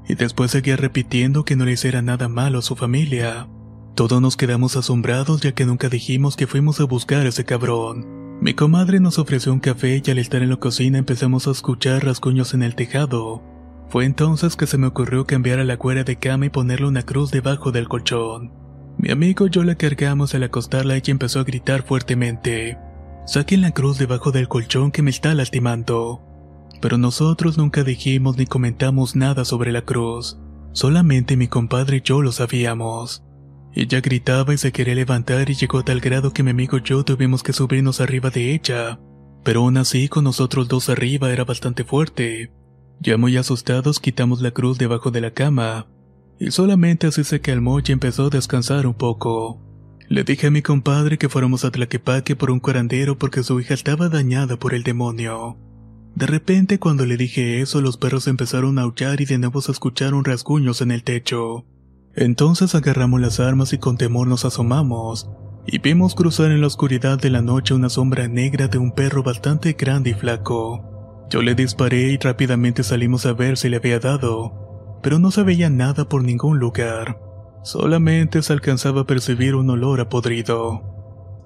y 0.07 0.15
después 0.15 0.51
seguía 0.51 0.75
repitiendo 0.75 1.45
que 1.45 1.55
no 1.55 1.65
le 1.65 1.73
hiciera 1.73 2.01
nada 2.01 2.27
malo 2.27 2.59
a 2.59 2.61
su 2.61 2.75
familia. 2.75 3.47
Todos 3.95 4.21
nos 4.21 4.37
quedamos 4.37 4.75
asombrados 4.75 5.41
ya 5.41 5.53
que 5.53 5.65
nunca 5.65 5.89
dijimos 5.89 6.35
que 6.35 6.47
fuimos 6.47 6.79
a 6.79 6.85
buscar 6.85 7.25
a 7.25 7.29
ese 7.29 7.45
cabrón. 7.45 8.05
Mi 8.41 8.53
comadre 8.53 8.99
nos 8.99 9.17
ofreció 9.17 9.53
un 9.53 9.59
café 9.59 10.01
y 10.05 10.11
al 10.11 10.17
estar 10.17 10.41
en 10.43 10.49
la 10.49 10.57
cocina 10.57 10.97
empezamos 10.97 11.47
a 11.47 11.51
escuchar 11.51 12.03
rasguños 12.03 12.53
en 12.53 12.63
el 12.63 12.75
tejado. 12.75 13.41
Fue 13.89 14.03
entonces 14.03 14.55
que 14.55 14.67
se 14.67 14.77
me 14.77 14.87
ocurrió 14.87 15.25
cambiar 15.25 15.59
a 15.59 15.63
la 15.63 15.77
cuera 15.77 16.03
de 16.03 16.17
cama 16.17 16.47
y 16.47 16.49
ponerle 16.49 16.87
una 16.87 17.03
cruz 17.03 17.31
debajo 17.31 17.71
del 17.71 17.87
colchón. 17.87 18.51
Mi 18.97 19.11
amigo 19.11 19.47
y 19.47 19.49
yo 19.49 19.63
la 19.63 19.75
cargamos 19.75 20.35
al 20.35 20.43
acostarla 20.43 20.95
y 20.95 20.97
ella 20.97 21.11
empezó 21.11 21.39
a 21.39 21.43
gritar 21.43 21.83
fuertemente. 21.83 22.77
Saquen 23.25 23.61
la 23.61 23.71
cruz 23.71 23.97
debajo 23.97 24.31
del 24.31 24.49
colchón 24.49 24.91
que 24.91 25.01
me 25.01 25.11
está 25.11 25.33
lastimando 25.33 26.24
pero 26.81 26.97
nosotros 26.97 27.57
nunca 27.57 27.83
dijimos 27.83 28.37
ni 28.37 28.45
comentamos 28.45 29.15
nada 29.15 29.45
sobre 29.45 29.71
la 29.71 29.83
cruz. 29.83 30.37
Solamente 30.73 31.37
mi 31.37 31.47
compadre 31.47 31.97
y 31.97 32.01
yo 32.01 32.21
lo 32.21 32.31
sabíamos. 32.31 33.23
Ella 33.73 34.01
gritaba 34.01 34.53
y 34.53 34.57
se 34.57 34.71
quería 34.71 34.95
levantar 34.95 35.49
y 35.49 35.55
llegó 35.55 35.79
a 35.79 35.83
tal 35.83 35.99
grado 35.99 36.31
que 36.31 36.43
mi 36.43 36.51
amigo 36.51 36.77
y 36.77 36.81
yo 36.83 37.03
tuvimos 37.03 37.43
que 37.43 37.53
subirnos 37.53 38.01
arriba 38.01 38.29
de 38.29 38.53
ella. 38.53 38.99
pero 39.45 39.61
aún 39.61 39.77
así 39.77 40.09
con 40.09 40.23
nosotros 40.23 40.67
dos 40.67 40.89
arriba 40.89 41.31
era 41.31 41.45
bastante 41.45 41.83
fuerte. 41.83 42.51
Ya 42.99 43.15
muy 43.17 43.37
asustados 43.37 43.99
quitamos 43.99 44.41
la 44.41 44.51
cruz 44.51 44.79
debajo 44.79 45.11
de 45.11 45.21
la 45.21 45.31
cama, 45.31 45.87
y 46.39 46.49
solamente 46.49 47.07
así 47.07 47.23
se 47.23 47.41
calmó 47.41 47.79
y 47.79 47.91
empezó 47.91 48.25
a 48.25 48.29
descansar 48.29 48.87
un 48.87 48.95
poco. 48.95 49.61
Le 50.09 50.23
dije 50.23 50.47
a 50.47 50.51
mi 50.51 50.63
compadre 50.63 51.17
que 51.17 51.29
fuéramos 51.29 51.63
a 51.63 51.71
Tlaquepaque 51.71 52.35
por 52.35 52.49
un 52.49 52.59
curandero 52.59 53.17
porque 53.17 53.43
su 53.43 53.59
hija 53.59 53.75
estaba 53.75 54.09
dañada 54.09 54.57
por 54.57 54.73
el 54.73 54.83
demonio. 54.83 55.57
De 56.15 56.25
repente 56.27 56.79
cuando 56.79 57.05
le 57.05 57.17
dije 57.17 57.59
eso 57.59 57.81
los 57.81 57.97
perros 57.97 58.27
empezaron 58.27 58.79
a 58.79 58.83
aullar 58.83 59.19
y 59.19 59.25
de 59.25 59.37
nuevo 59.37 59.61
se 59.61 59.73
escucharon 59.73 60.23
rasguños 60.23 60.81
en 60.81 60.91
el 60.91 61.03
techo. 61.03 61.65
Entonces 62.15 62.73
agarramos 62.73 63.19
las 63.19 63.41
armas 63.41 63.73
y 63.73 63.77
con 63.77 63.97
temor 63.97 64.27
nos 64.27 64.45
asomamos, 64.45 65.29
y 65.67 65.79
vimos 65.79 66.15
cruzar 66.15 66.51
en 66.51 66.61
la 66.61 66.67
oscuridad 66.67 67.19
de 67.19 67.29
la 67.29 67.41
noche 67.41 67.73
una 67.73 67.89
sombra 67.89 68.29
negra 68.29 68.69
de 68.69 68.77
un 68.77 68.93
perro 68.93 69.23
bastante 69.23 69.73
grande 69.73 70.11
y 70.11 70.13
flaco. 70.13 71.27
Yo 71.29 71.41
le 71.41 71.53
disparé 71.53 72.13
y 72.13 72.17
rápidamente 72.17 72.83
salimos 72.83 73.25
a 73.25 73.33
ver 73.33 73.57
si 73.57 73.67
le 73.67 73.77
había 73.77 73.99
dado, 73.99 74.99
pero 75.03 75.19
no 75.19 75.31
se 75.31 75.43
veía 75.43 75.69
nada 75.69 76.07
por 76.07 76.23
ningún 76.23 76.59
lugar. 76.59 77.19
Solamente 77.63 78.41
se 78.41 78.53
alcanzaba 78.53 79.01
a 79.01 79.05
percibir 79.05 79.55
un 79.55 79.69
olor 79.69 79.99
a 79.99 80.07
podrido. 80.07 80.94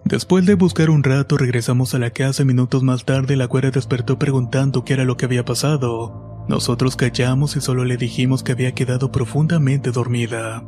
Después 0.10 0.44
de 0.48 0.56
buscar 0.56 0.90
un 0.90 1.04
rato 1.04 1.38
regresamos 1.38 1.94
a 1.94 2.00
la 2.00 2.10
casa 2.10 2.42
y 2.42 2.46
minutos 2.46 2.82
más 2.82 3.06
tarde 3.06 3.36
la 3.36 3.46
güera 3.46 3.70
despertó 3.70 4.18
preguntando 4.18 4.84
qué 4.84 4.94
era 4.94 5.04
lo 5.04 5.18
que 5.18 5.26
había 5.26 5.46
pasado. 5.46 6.46
Nosotros 6.50 6.96
callamos 6.96 7.56
y 7.56 7.62
solo 7.62 7.86
le 7.86 7.96
dijimos 7.96 8.42
que 8.42 8.54
había 8.54 8.74
quedado 8.74 9.12
profundamente 9.12 9.92
dormida. 9.92 10.64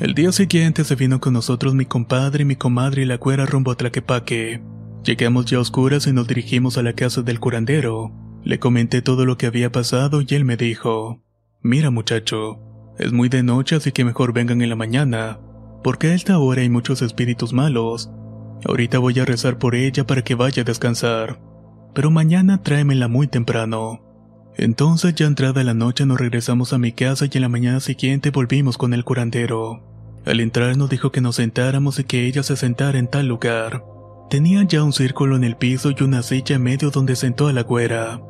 El 0.00 0.12
día 0.12 0.32
siguiente 0.32 0.84
se 0.84 0.96
vino 0.96 1.18
con 1.18 1.32
nosotros 1.32 1.74
mi 1.74 1.86
compadre, 1.86 2.44
mi 2.44 2.56
comadre 2.56 3.02
y 3.02 3.04
la 3.06 3.16
cuera 3.16 3.46
rumbo 3.46 3.70
a 3.70 3.76
Tlaquepaque. 3.76 4.62
Llegamos 5.02 5.46
ya 5.46 5.56
a 5.56 5.60
oscuras 5.62 6.06
y 6.06 6.12
nos 6.12 6.28
dirigimos 6.28 6.76
a 6.76 6.82
la 6.82 6.92
casa 6.92 7.22
del 7.22 7.40
curandero. 7.40 8.12
Le 8.42 8.58
comenté 8.58 9.00
todo 9.00 9.24
lo 9.24 9.38
que 9.38 9.46
había 9.46 9.72
pasado 9.72 10.20
y 10.20 10.26
él 10.34 10.44
me 10.44 10.58
dijo, 10.58 11.22
Mira 11.62 11.90
muchacho, 11.90 12.60
es 12.98 13.14
muy 13.14 13.30
de 13.30 13.42
noche 13.42 13.76
así 13.76 13.92
que 13.92 14.04
mejor 14.04 14.34
vengan 14.34 14.60
en 14.60 14.68
la 14.68 14.76
mañana, 14.76 15.40
porque 15.82 16.08
a 16.08 16.14
esta 16.14 16.38
hora 16.38 16.60
hay 16.60 16.68
muchos 16.68 17.00
espíritus 17.00 17.54
malos. 17.54 18.10
Ahorita 18.64 18.98
voy 18.98 19.18
a 19.20 19.24
rezar 19.24 19.58
por 19.58 19.74
ella 19.74 20.06
para 20.06 20.22
que 20.22 20.34
vaya 20.34 20.62
a 20.62 20.64
descansar, 20.64 21.40
pero 21.94 22.10
mañana 22.10 22.62
tráemela 22.62 23.08
muy 23.08 23.26
temprano. 23.26 24.00
Entonces 24.56 25.14
ya 25.14 25.26
entrada 25.26 25.64
la 25.64 25.74
noche 25.74 26.06
nos 26.06 26.18
regresamos 26.18 26.72
a 26.72 26.78
mi 26.78 26.92
casa 26.92 27.26
y 27.26 27.30
en 27.34 27.42
la 27.42 27.48
mañana 27.48 27.80
siguiente 27.80 28.30
volvimos 28.30 28.78
con 28.78 28.94
el 28.94 29.04
curandero. 29.04 29.82
Al 30.24 30.40
entrar 30.40 30.76
nos 30.76 30.88
dijo 30.88 31.12
que 31.12 31.20
nos 31.20 31.36
sentáramos 31.36 31.98
y 31.98 32.04
que 32.04 32.26
ella 32.26 32.42
se 32.42 32.56
sentara 32.56 32.98
en 32.98 33.08
tal 33.08 33.26
lugar. 33.26 33.84
Tenía 34.30 34.62
ya 34.62 34.82
un 34.82 34.92
círculo 34.92 35.36
en 35.36 35.44
el 35.44 35.56
piso 35.56 35.90
y 35.90 36.02
una 36.02 36.22
silla 36.22 36.56
en 36.56 36.62
medio 36.62 36.90
donde 36.90 37.16
sentó 37.16 37.48
a 37.48 37.52
la 37.52 37.62
güera. 37.62 38.20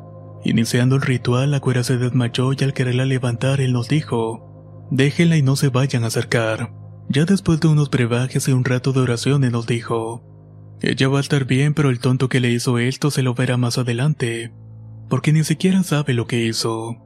Iniciando 0.43 0.95
el 0.97 1.01
ritual, 1.01 1.51
la 1.51 1.59
güera 1.59 1.83
se 1.83 1.97
desmayó 1.97 2.53
y 2.53 2.63
al 2.63 2.73
quererla 2.73 3.05
levantar 3.05 3.61
él 3.61 3.73
nos 3.73 3.87
dijo, 3.87 4.87
Déjenla 4.91 5.37
y 5.37 5.41
no 5.41 5.55
se 5.55 5.69
vayan 5.69 6.03
a 6.03 6.07
acercar. 6.07 6.71
Ya 7.15 7.23
después 7.23 7.61
de 7.61 7.69
unos 7.69 7.89
brebajes 7.89 8.45
y 8.49 8.51
un 8.51 8.65
rato 8.65 8.91
de 8.91 8.99
oraciones 8.99 9.49
nos 9.49 9.65
dijo, 9.65 10.21
ella 10.81 11.07
va 11.07 11.19
a 11.19 11.21
estar 11.21 11.45
bien 11.45 11.73
pero 11.73 11.89
el 11.89 11.99
tonto 11.99 12.27
que 12.27 12.41
le 12.41 12.51
hizo 12.51 12.77
esto 12.77 13.09
se 13.09 13.23
lo 13.23 13.33
verá 13.33 13.55
más 13.55 13.77
adelante, 13.77 14.51
porque 15.07 15.31
ni 15.31 15.45
siquiera 15.45 15.81
sabe 15.83 16.13
lo 16.13 16.27
que 16.27 16.43
hizo. 16.43 16.97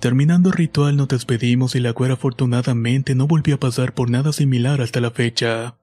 Terminando 0.00 0.48
el 0.48 0.54
ritual 0.54 0.96
nos 0.96 1.08
despedimos 1.08 1.74
y 1.74 1.80
la 1.80 1.90
güera 1.90 2.14
afortunadamente 2.14 3.14
no 3.14 3.26
volvió 3.26 3.56
a 3.56 3.60
pasar 3.60 3.92
por 3.92 4.08
nada 4.08 4.32
similar 4.32 4.80
hasta 4.80 5.02
la 5.02 5.10
fecha. 5.10 5.76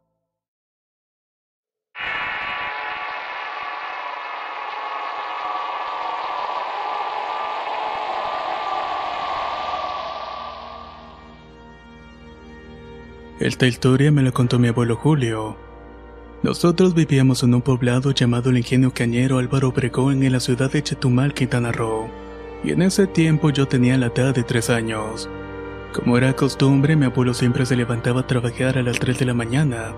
Esta 13.39 13.65
historia 13.65 14.11
me 14.11 14.21
la 14.21 14.31
contó 14.31 14.59
mi 14.59 14.67
abuelo 14.67 14.95
Julio. 14.95 15.57
Nosotros 16.43 16.93
vivíamos 16.93 17.41
en 17.41 17.55
un 17.55 17.63
poblado 17.63 18.11
llamado 18.11 18.51
el 18.51 18.59
Ingenio 18.59 18.93
Cañero 18.93 19.39
Álvaro 19.39 19.69
Obregón 19.69 20.21
en 20.21 20.33
la 20.33 20.39
ciudad 20.39 20.71
de 20.71 20.83
Chetumal, 20.83 21.33
Quintana 21.33 21.71
Roo. 21.71 22.09
Y 22.63 22.71
en 22.71 22.83
ese 22.83 23.07
tiempo 23.07 23.49
yo 23.49 23.67
tenía 23.67 23.97
la 23.97 24.07
edad 24.07 24.35
de 24.35 24.43
tres 24.43 24.69
años. 24.69 25.27
Como 25.93 26.15
era 26.15 26.35
costumbre, 26.35 26.95
mi 26.95 27.05
abuelo 27.05 27.33
siempre 27.33 27.65
se 27.65 27.75
levantaba 27.75 28.21
a 28.21 28.27
trabajar 28.27 28.77
a 28.77 28.83
las 28.83 28.99
3 28.99 29.17
de 29.19 29.25
la 29.25 29.33
mañana, 29.33 29.93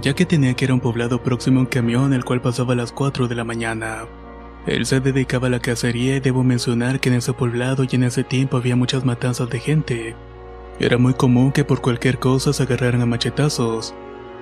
ya 0.00 0.14
que 0.14 0.24
tenía 0.24 0.54
que 0.54 0.64
ir 0.64 0.70
a 0.70 0.74
un 0.74 0.80
poblado 0.80 1.22
próximo 1.22 1.58
a 1.58 1.62
un 1.62 1.66
camión 1.66 2.12
el 2.12 2.24
cual 2.24 2.40
pasaba 2.40 2.74
a 2.74 2.76
las 2.76 2.92
4 2.92 3.26
de 3.26 3.34
la 3.34 3.44
mañana. 3.44 4.06
Él 4.66 4.86
se 4.86 5.00
dedicaba 5.00 5.48
a 5.48 5.50
la 5.50 5.60
cacería 5.60 6.16
y 6.16 6.20
debo 6.20 6.44
mencionar 6.44 7.00
que 7.00 7.08
en 7.08 7.16
ese 7.16 7.32
poblado 7.32 7.84
y 7.84 7.96
en 7.96 8.04
ese 8.04 8.24
tiempo 8.24 8.56
había 8.56 8.76
muchas 8.76 9.04
matanzas 9.04 9.48
de 9.50 9.60
gente, 9.60 10.16
era 10.80 10.98
muy 10.98 11.14
común 11.14 11.52
que 11.52 11.64
por 11.64 11.80
cualquier 11.80 12.18
cosa 12.18 12.52
se 12.52 12.62
agarraran 12.62 13.02
a 13.02 13.06
machetazos, 13.06 13.94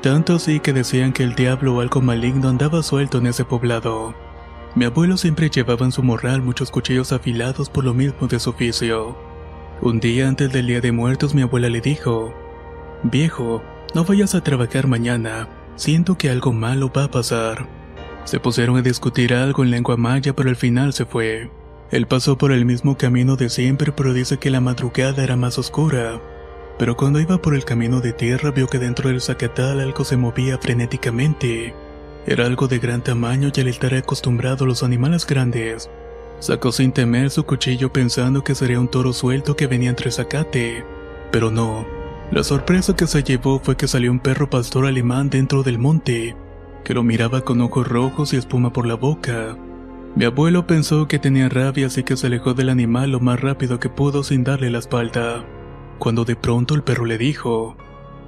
tanto 0.02 0.34
así 0.34 0.60
que 0.60 0.72
decían 0.72 1.12
que 1.12 1.22
el 1.22 1.34
diablo 1.34 1.76
o 1.76 1.80
algo 1.80 2.00
maligno 2.00 2.48
andaba 2.48 2.82
suelto 2.82 3.18
en 3.18 3.26
ese 3.26 3.44
poblado. 3.44 4.14
Mi 4.74 4.84
abuelo 4.84 5.16
siempre 5.16 5.48
llevaba 5.48 5.86
en 5.86 5.92
su 5.92 6.02
morral 6.02 6.42
muchos 6.42 6.70
cuchillos 6.70 7.12
afilados 7.12 7.70
por 7.70 7.84
lo 7.84 7.94
mismo 7.94 8.26
de 8.28 8.38
su 8.38 8.50
oficio. 8.50 9.16
Un 9.80 10.00
día 10.00 10.28
antes 10.28 10.52
del 10.52 10.66
Día 10.66 10.80
de 10.80 10.92
Muertos 10.92 11.34
mi 11.34 11.42
abuela 11.42 11.70
le 11.70 11.80
dijo, 11.80 12.34
Viejo, 13.02 13.62
no 13.94 14.04
vayas 14.04 14.34
a 14.34 14.42
trabajar 14.42 14.86
mañana, 14.86 15.48
siento 15.76 16.18
que 16.18 16.28
algo 16.28 16.52
malo 16.52 16.92
va 16.94 17.04
a 17.04 17.10
pasar. 17.10 17.66
Se 18.24 18.40
pusieron 18.40 18.76
a 18.76 18.82
discutir 18.82 19.32
algo 19.32 19.64
en 19.64 19.70
lengua 19.70 19.96
maya 19.96 20.34
pero 20.34 20.50
al 20.50 20.56
final 20.56 20.92
se 20.92 21.06
fue. 21.06 21.50
Él 21.90 22.06
pasó 22.06 22.36
por 22.36 22.50
el 22.50 22.64
mismo 22.64 22.98
camino 22.98 23.36
de 23.36 23.48
siempre, 23.48 23.92
pero 23.92 24.12
dice 24.12 24.38
que 24.38 24.50
la 24.50 24.60
madrugada 24.60 25.22
era 25.22 25.36
más 25.36 25.58
oscura. 25.58 26.20
Pero 26.78 26.96
cuando 26.96 27.20
iba 27.20 27.40
por 27.40 27.54
el 27.54 27.64
camino 27.64 28.00
de 28.00 28.12
tierra 28.12 28.50
vio 28.50 28.66
que 28.66 28.78
dentro 28.78 29.08
del 29.08 29.20
zacatal 29.20 29.80
algo 29.80 30.04
se 30.04 30.16
movía 30.16 30.58
frenéticamente. 30.58 31.74
Era 32.26 32.44
algo 32.44 32.66
de 32.66 32.80
gran 32.80 33.02
tamaño 33.02 33.50
y 33.54 33.60
al 33.60 33.68
estar 33.68 33.94
acostumbrado 33.94 34.64
a 34.64 34.68
los 34.68 34.82
animales 34.82 35.24
grandes, 35.26 35.88
sacó 36.40 36.72
sin 36.72 36.90
temer 36.90 37.30
su 37.30 37.44
cuchillo 37.44 37.92
pensando 37.92 38.42
que 38.42 38.56
sería 38.56 38.80
un 38.80 38.88
toro 38.88 39.12
suelto 39.12 39.54
que 39.54 39.68
venía 39.68 39.90
entre 39.90 40.10
zacate. 40.10 40.84
Pero 41.30 41.52
no. 41.52 41.86
La 42.32 42.42
sorpresa 42.42 42.96
que 42.96 43.06
se 43.06 43.22
llevó 43.22 43.60
fue 43.60 43.76
que 43.76 43.86
salió 43.86 44.10
un 44.10 44.18
perro 44.18 44.50
pastor 44.50 44.86
alemán 44.86 45.30
dentro 45.30 45.62
del 45.62 45.78
monte, 45.78 46.34
que 46.84 46.94
lo 46.94 47.04
miraba 47.04 47.42
con 47.42 47.60
ojos 47.60 47.86
rojos 47.86 48.32
y 48.32 48.36
espuma 48.36 48.72
por 48.72 48.86
la 48.86 48.94
boca. 48.94 49.56
Mi 50.16 50.24
abuelo 50.24 50.66
pensó 50.66 51.06
que 51.08 51.18
tenía 51.18 51.50
rabia 51.50 51.88
así 51.88 52.02
que 52.02 52.16
se 52.16 52.28
alejó 52.28 52.54
del 52.54 52.70
animal 52.70 53.10
lo 53.10 53.20
más 53.20 53.38
rápido 53.38 53.78
que 53.78 53.90
pudo 53.90 54.22
sin 54.24 54.44
darle 54.44 54.70
la 54.70 54.78
espalda. 54.78 55.44
Cuando 55.98 56.24
de 56.24 56.36
pronto 56.36 56.74
el 56.74 56.82
perro 56.82 57.04
le 57.04 57.18
dijo, 57.18 57.76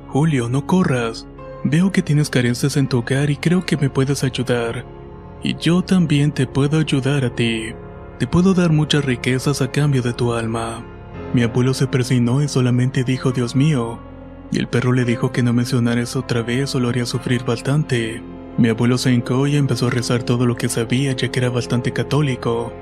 Julio, 0.09 0.51
no 0.51 0.67
corras. 0.67 1.27
Veo 1.65 1.91
que 1.91 2.03
tienes 2.03 2.29
carencias 2.29 2.77
en 2.77 2.89
tu 2.89 2.99
hogar 2.99 3.31
y 3.31 3.37
creo 3.37 3.65
que 3.65 3.79
me 3.79 3.89
puedes 3.89 4.23
ayudar. 4.23 4.85
Y 5.43 5.57
yo 5.57 5.81
también 5.81 6.31
te 6.33 6.47
puedo 6.47 6.79
ayudar 6.79 7.25
a 7.25 7.35
ti. 7.35 7.73
Te 8.19 8.27
puedo 8.27 8.53
dar 8.53 8.71
muchas 8.71 9.07
riquezas 9.07 9.63
a 9.63 9.71
cambio 9.71 10.03
de 10.03 10.13
tu 10.13 10.35
alma. 10.35 10.85
Mi 11.33 11.43
abuelo 11.43 11.73
se 11.73 11.87
persignó 11.87 12.43
y 12.43 12.49
solamente 12.49 13.03
dijo 13.03 13.33
Dios 13.33 13.57
mío. 13.57 13.99
Y 14.53 14.59
el 14.59 14.69
perro 14.69 14.93
le 14.93 15.07
dijo 15.07 15.33
que 15.33 15.43
no 15.43 15.55
mencionara 15.55 16.03
eso 16.03 16.21
otra 16.21 16.43
vez 16.43 16.75
o 16.75 16.81
lo 16.81 16.91
haría 16.91 17.07
sufrir 17.07 17.45
bastante. 17.45 18.23
Mi 18.59 18.69
abuelo 18.71 18.99
se 18.99 19.13
hincó 19.13 19.47
y 19.47 19.55
empezó 19.55 19.87
a 19.87 19.91
rezar 19.91 20.25
todo 20.25 20.45
lo 20.45 20.57
que 20.57 20.69
sabía 20.69 21.13
ya 21.13 21.31
que 21.31 21.39
era 21.39 21.49
bastante 21.49 21.93
católico. 21.93 22.73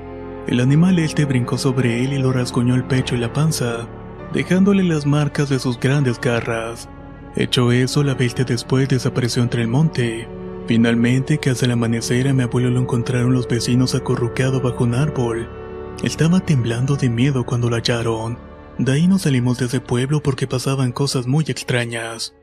El 0.47 0.59
animal 0.59 0.97
este 0.97 1.25
brincó 1.25 1.59
sobre 1.59 2.03
él 2.03 2.13
y 2.13 2.17
lo 2.17 2.33
rasguñó 2.33 2.73
el 2.73 2.83
pecho 2.83 3.15
y 3.15 3.19
la 3.19 3.31
panza, 3.31 3.87
dejándole 4.33 4.83
las 4.83 5.05
marcas 5.05 5.49
de 5.49 5.59
sus 5.59 5.79
grandes 5.79 6.19
garras. 6.19 6.89
Hecho 7.35 7.71
eso, 7.71 8.03
la 8.03 8.15
bestia 8.15 8.43
después 8.43 8.89
desapareció 8.89 9.43
entre 9.43 9.61
el 9.61 9.67
monte. 9.67 10.27
Finalmente, 10.65 11.37
casi 11.37 11.65
al 11.65 11.71
amanecer, 11.71 12.27
a 12.27 12.33
mi 12.33 12.41
abuelo 12.41 12.71
lo 12.71 12.79
encontraron 12.79 13.33
los 13.33 13.47
vecinos 13.47 13.93
acurrucado 13.93 14.59
bajo 14.61 14.83
un 14.83 14.95
árbol. 14.95 15.47
Estaba 16.01 16.39
temblando 16.39 16.95
de 16.95 17.09
miedo 17.09 17.45
cuando 17.45 17.69
lo 17.69 17.75
hallaron. 17.75 18.39
De 18.79 18.93
ahí 18.93 19.07
nos 19.07 19.23
salimos 19.23 19.59
de 19.59 19.65
ese 19.65 19.79
pueblo 19.79 20.23
porque 20.23 20.47
pasaban 20.47 20.91
cosas 20.91 21.27
muy 21.27 21.45
extrañas. 21.47 22.33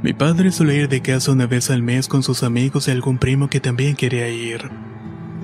Mi 0.00 0.12
padre 0.12 0.52
solía 0.52 0.82
ir 0.82 0.88
de 0.88 1.02
casa 1.02 1.32
una 1.32 1.46
vez 1.46 1.70
al 1.70 1.82
mes 1.82 2.06
con 2.06 2.22
sus 2.22 2.44
amigos 2.44 2.86
y 2.86 2.92
algún 2.92 3.18
primo 3.18 3.50
que 3.50 3.58
también 3.58 3.96
quería 3.96 4.28
ir. 4.28 4.70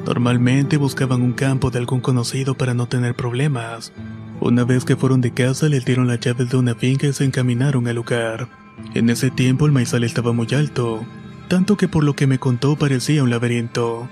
Normalmente 0.07 0.77
buscaban 0.77 1.23
un 1.23 1.33
campo 1.33 1.73
de 1.73 1.81
algún 1.81 2.01
conocido 2.01 2.55
para 2.55 2.73
no 2.73 2.87
tener 2.87 3.17
problemas. 3.17 3.93
Una 4.41 4.63
vez 4.63 4.85
que 4.85 4.95
fueron 4.95 5.21
de 5.21 5.33
casa 5.33 5.69
les 5.69 5.85
dieron 5.85 6.07
las 6.07 6.21
llaves 6.21 6.51
de 6.51 6.57
una 6.57 6.77
finca 6.77 7.09
y 7.09 7.13
se 7.13 7.25
encaminaron 7.25 7.89
al 7.89 7.97
lugar. 7.97 8.49
En 8.95 9.11
ese 9.11 9.31
tiempo 9.31 9.67
el 9.67 9.73
maizal 9.73 10.05
estaba 10.05 10.33
muy 10.33 10.47
alto, 10.55 11.05
tanto 11.49 11.77
que 11.77 11.89
por 11.89 12.05
lo 12.05 12.15
que 12.15 12.29
me 12.29 12.39
contó 12.39 12.77
parecía 12.77 13.25
un 13.25 13.31
laberinto. 13.31 14.09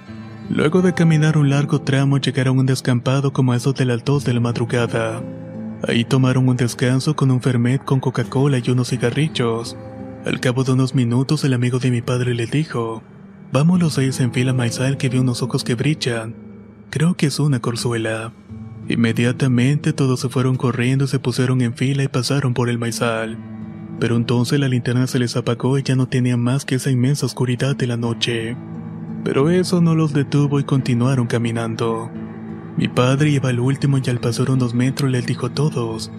Luego 0.51 0.83
de 0.83 0.93
caminar 0.93 1.39
un 1.39 1.51
largo 1.51 1.83
tramo 1.83 2.19
llegaron 2.19 2.57
a 2.57 2.61
un 2.61 2.67
descampado 2.67 3.33
como 3.33 3.53
a 3.53 3.57
eso 3.57 3.73
de 3.75 3.85
las 3.85 4.05
2 4.05 4.25
de 4.25 4.35
la 4.35 4.41
madrugada. 4.41 5.23
Ahí 5.87 6.05
tomaron 6.05 6.49
un 6.49 6.57
descanso 6.57 7.15
con 7.15 7.31
un 7.31 7.41
fermet 7.41 7.85
con 7.85 8.01
Coca-Cola 8.01 8.59
y 8.59 8.71
unos 8.71 8.89
cigarrillos. 8.91 9.77
Al 10.25 10.39
cabo 10.39 10.63
de 10.63 10.73
unos 10.73 10.95
minutos 10.95 11.43
el 11.43 11.53
amigo 11.53 11.81
de 11.81 11.91
mi 11.91 12.01
padre 12.01 12.35
le 12.35 12.47
dijo, 12.47 13.03
Vamos 13.53 13.81
los 13.81 13.95
seis 13.95 14.21
en 14.21 14.33
fila 14.33 14.53
maizal 14.53 14.97
que 14.97 15.09
vio 15.09 15.21
unos 15.21 15.43
ojos 15.43 15.65
que 15.65 15.75
brillan. 15.75 16.37
Creo 16.91 17.15
que 17.15 17.27
es 17.27 17.41
una 17.41 17.61
corzuela. 17.61 18.33
Inmediatamente 18.89 19.93
todos 19.93 20.21
se 20.21 20.29
fueron 20.29 20.57
corriendo, 20.57 21.09
se 21.09 21.19
pusieron 21.19 21.61
en 21.61 21.75
fila 21.75 22.05
y 22.05 22.09
pasaron 22.09 22.55
por 22.55 22.71
el 22.71 22.79
maizal. 22.79 23.37
Pero 23.99 24.15
entonces 24.15 24.61
la 24.61 24.69
linterna 24.69 25.09
se 25.09 25.19
les 25.19 25.37
apagó 25.37 25.77
y 25.77 25.83
ya 25.83 25.97
no 25.97 26.07
tenían 26.07 26.41
más 26.41 26.65
que 26.65 26.77
esa 26.77 26.91
inmensa 26.91 27.27
oscuridad 27.27 27.75
de 27.75 27.89
la 27.89 27.97
noche. 27.97 28.57
Pero 29.25 29.51
eso 29.51 29.81
no 29.81 29.97
los 29.97 30.13
detuvo 30.13 30.61
y 30.61 30.65
continuaron 30.65 31.27
caminando. 31.27 32.11
Mi 32.77 32.87
padre 32.87 33.31
iba 33.31 33.49
al 33.49 33.59
último 33.59 33.99
y 33.99 34.09
al 34.09 34.21
pasar 34.21 34.53
unos 34.53 34.73
metros 34.73 35.11
les 35.11 35.27
dijo 35.27 35.47
a 35.47 35.55
todos, 35.55 36.13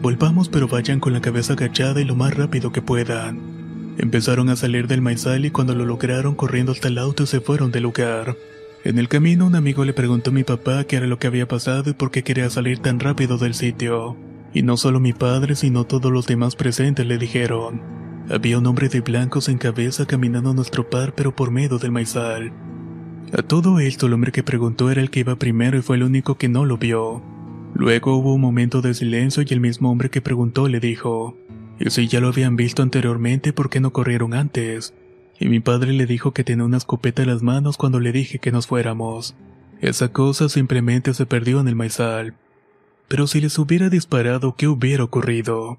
volvamos 0.00 0.48
pero 0.48 0.68
vayan 0.68 1.00
con 1.00 1.12
la 1.12 1.20
cabeza 1.20 1.54
agachada 1.54 2.00
y 2.00 2.04
lo 2.04 2.14
más 2.14 2.34
rápido 2.34 2.72
que 2.72 2.82
puedan. 2.82 3.94
Empezaron 3.98 4.48
a 4.48 4.56
salir 4.56 4.86
del 4.86 5.02
maizal 5.02 5.44
y 5.44 5.50
cuando 5.50 5.74
lo 5.74 5.84
lograron 5.84 6.34
corriendo 6.34 6.72
hasta 6.72 6.88
el 6.88 6.98
auto 6.98 7.26
se 7.26 7.40
fueron 7.40 7.72
del 7.72 7.82
lugar. 7.82 8.36
En 8.84 8.98
el 8.98 9.08
camino 9.08 9.46
un 9.46 9.56
amigo 9.56 9.84
le 9.84 9.92
preguntó 9.92 10.30
a 10.30 10.32
mi 10.32 10.44
papá 10.44 10.84
qué 10.84 10.96
era 10.96 11.06
lo 11.06 11.18
que 11.18 11.26
había 11.26 11.48
pasado 11.48 11.90
y 11.90 11.94
por 11.94 12.10
qué 12.12 12.22
quería 12.22 12.48
salir 12.48 12.78
tan 12.78 13.00
rápido 13.00 13.38
del 13.38 13.54
sitio. 13.54 14.16
Y 14.54 14.62
no 14.62 14.76
solo 14.76 15.00
mi 15.00 15.12
padre 15.12 15.56
sino 15.56 15.84
todos 15.84 16.12
los 16.12 16.26
demás 16.26 16.54
presentes 16.54 17.06
le 17.06 17.18
dijeron, 17.18 17.82
había 18.30 18.58
un 18.58 18.66
hombre 18.66 18.88
de 18.88 19.00
blanco 19.00 19.40
sin 19.40 19.58
cabeza 19.58 20.06
caminando 20.06 20.50
a 20.50 20.54
nuestro 20.54 20.88
par 20.88 21.12
pero 21.14 21.34
por 21.34 21.50
medio 21.50 21.78
del 21.78 21.90
maizal. 21.90 22.52
A 23.32 23.42
todo 23.42 23.80
esto 23.80 24.06
el 24.06 24.12
hombre 24.12 24.32
que 24.32 24.42
preguntó 24.42 24.90
era 24.90 25.00
el 25.00 25.10
que 25.10 25.20
iba 25.20 25.36
primero 25.36 25.76
y 25.76 25.82
fue 25.82 25.96
el 25.96 26.04
único 26.04 26.36
que 26.36 26.48
no 26.48 26.64
lo 26.64 26.78
vio. 26.78 27.22
Luego 27.74 28.16
hubo 28.16 28.34
un 28.34 28.40
momento 28.40 28.82
de 28.82 28.94
silencio 28.94 29.42
y 29.46 29.52
el 29.52 29.60
mismo 29.60 29.90
hombre 29.90 30.10
que 30.10 30.20
preguntó 30.20 30.68
le 30.68 30.80
dijo, 30.80 31.36
¿y 31.78 31.90
si 31.90 32.08
ya 32.08 32.20
lo 32.20 32.28
habían 32.28 32.56
visto 32.56 32.82
anteriormente 32.82 33.52
por 33.52 33.70
qué 33.70 33.80
no 33.80 33.92
corrieron 33.92 34.34
antes? 34.34 34.94
Y 35.38 35.48
mi 35.48 35.60
padre 35.60 35.92
le 35.92 36.06
dijo 36.06 36.32
que 36.32 36.44
tenía 36.44 36.64
una 36.64 36.78
escopeta 36.78 37.22
en 37.22 37.28
las 37.28 37.42
manos 37.42 37.76
cuando 37.76 38.00
le 38.00 38.10
dije 38.10 38.40
que 38.40 38.50
nos 38.50 38.66
fuéramos. 38.66 39.36
Esa 39.80 40.08
cosa 40.12 40.48
simplemente 40.48 41.14
se 41.14 41.26
perdió 41.26 41.60
en 41.60 41.68
el 41.68 41.76
maizal. 41.76 42.34
Pero 43.06 43.26
si 43.26 43.40
les 43.40 43.58
hubiera 43.58 43.88
disparado, 43.88 44.56
¿qué 44.56 44.66
hubiera 44.66 45.04
ocurrido? 45.04 45.78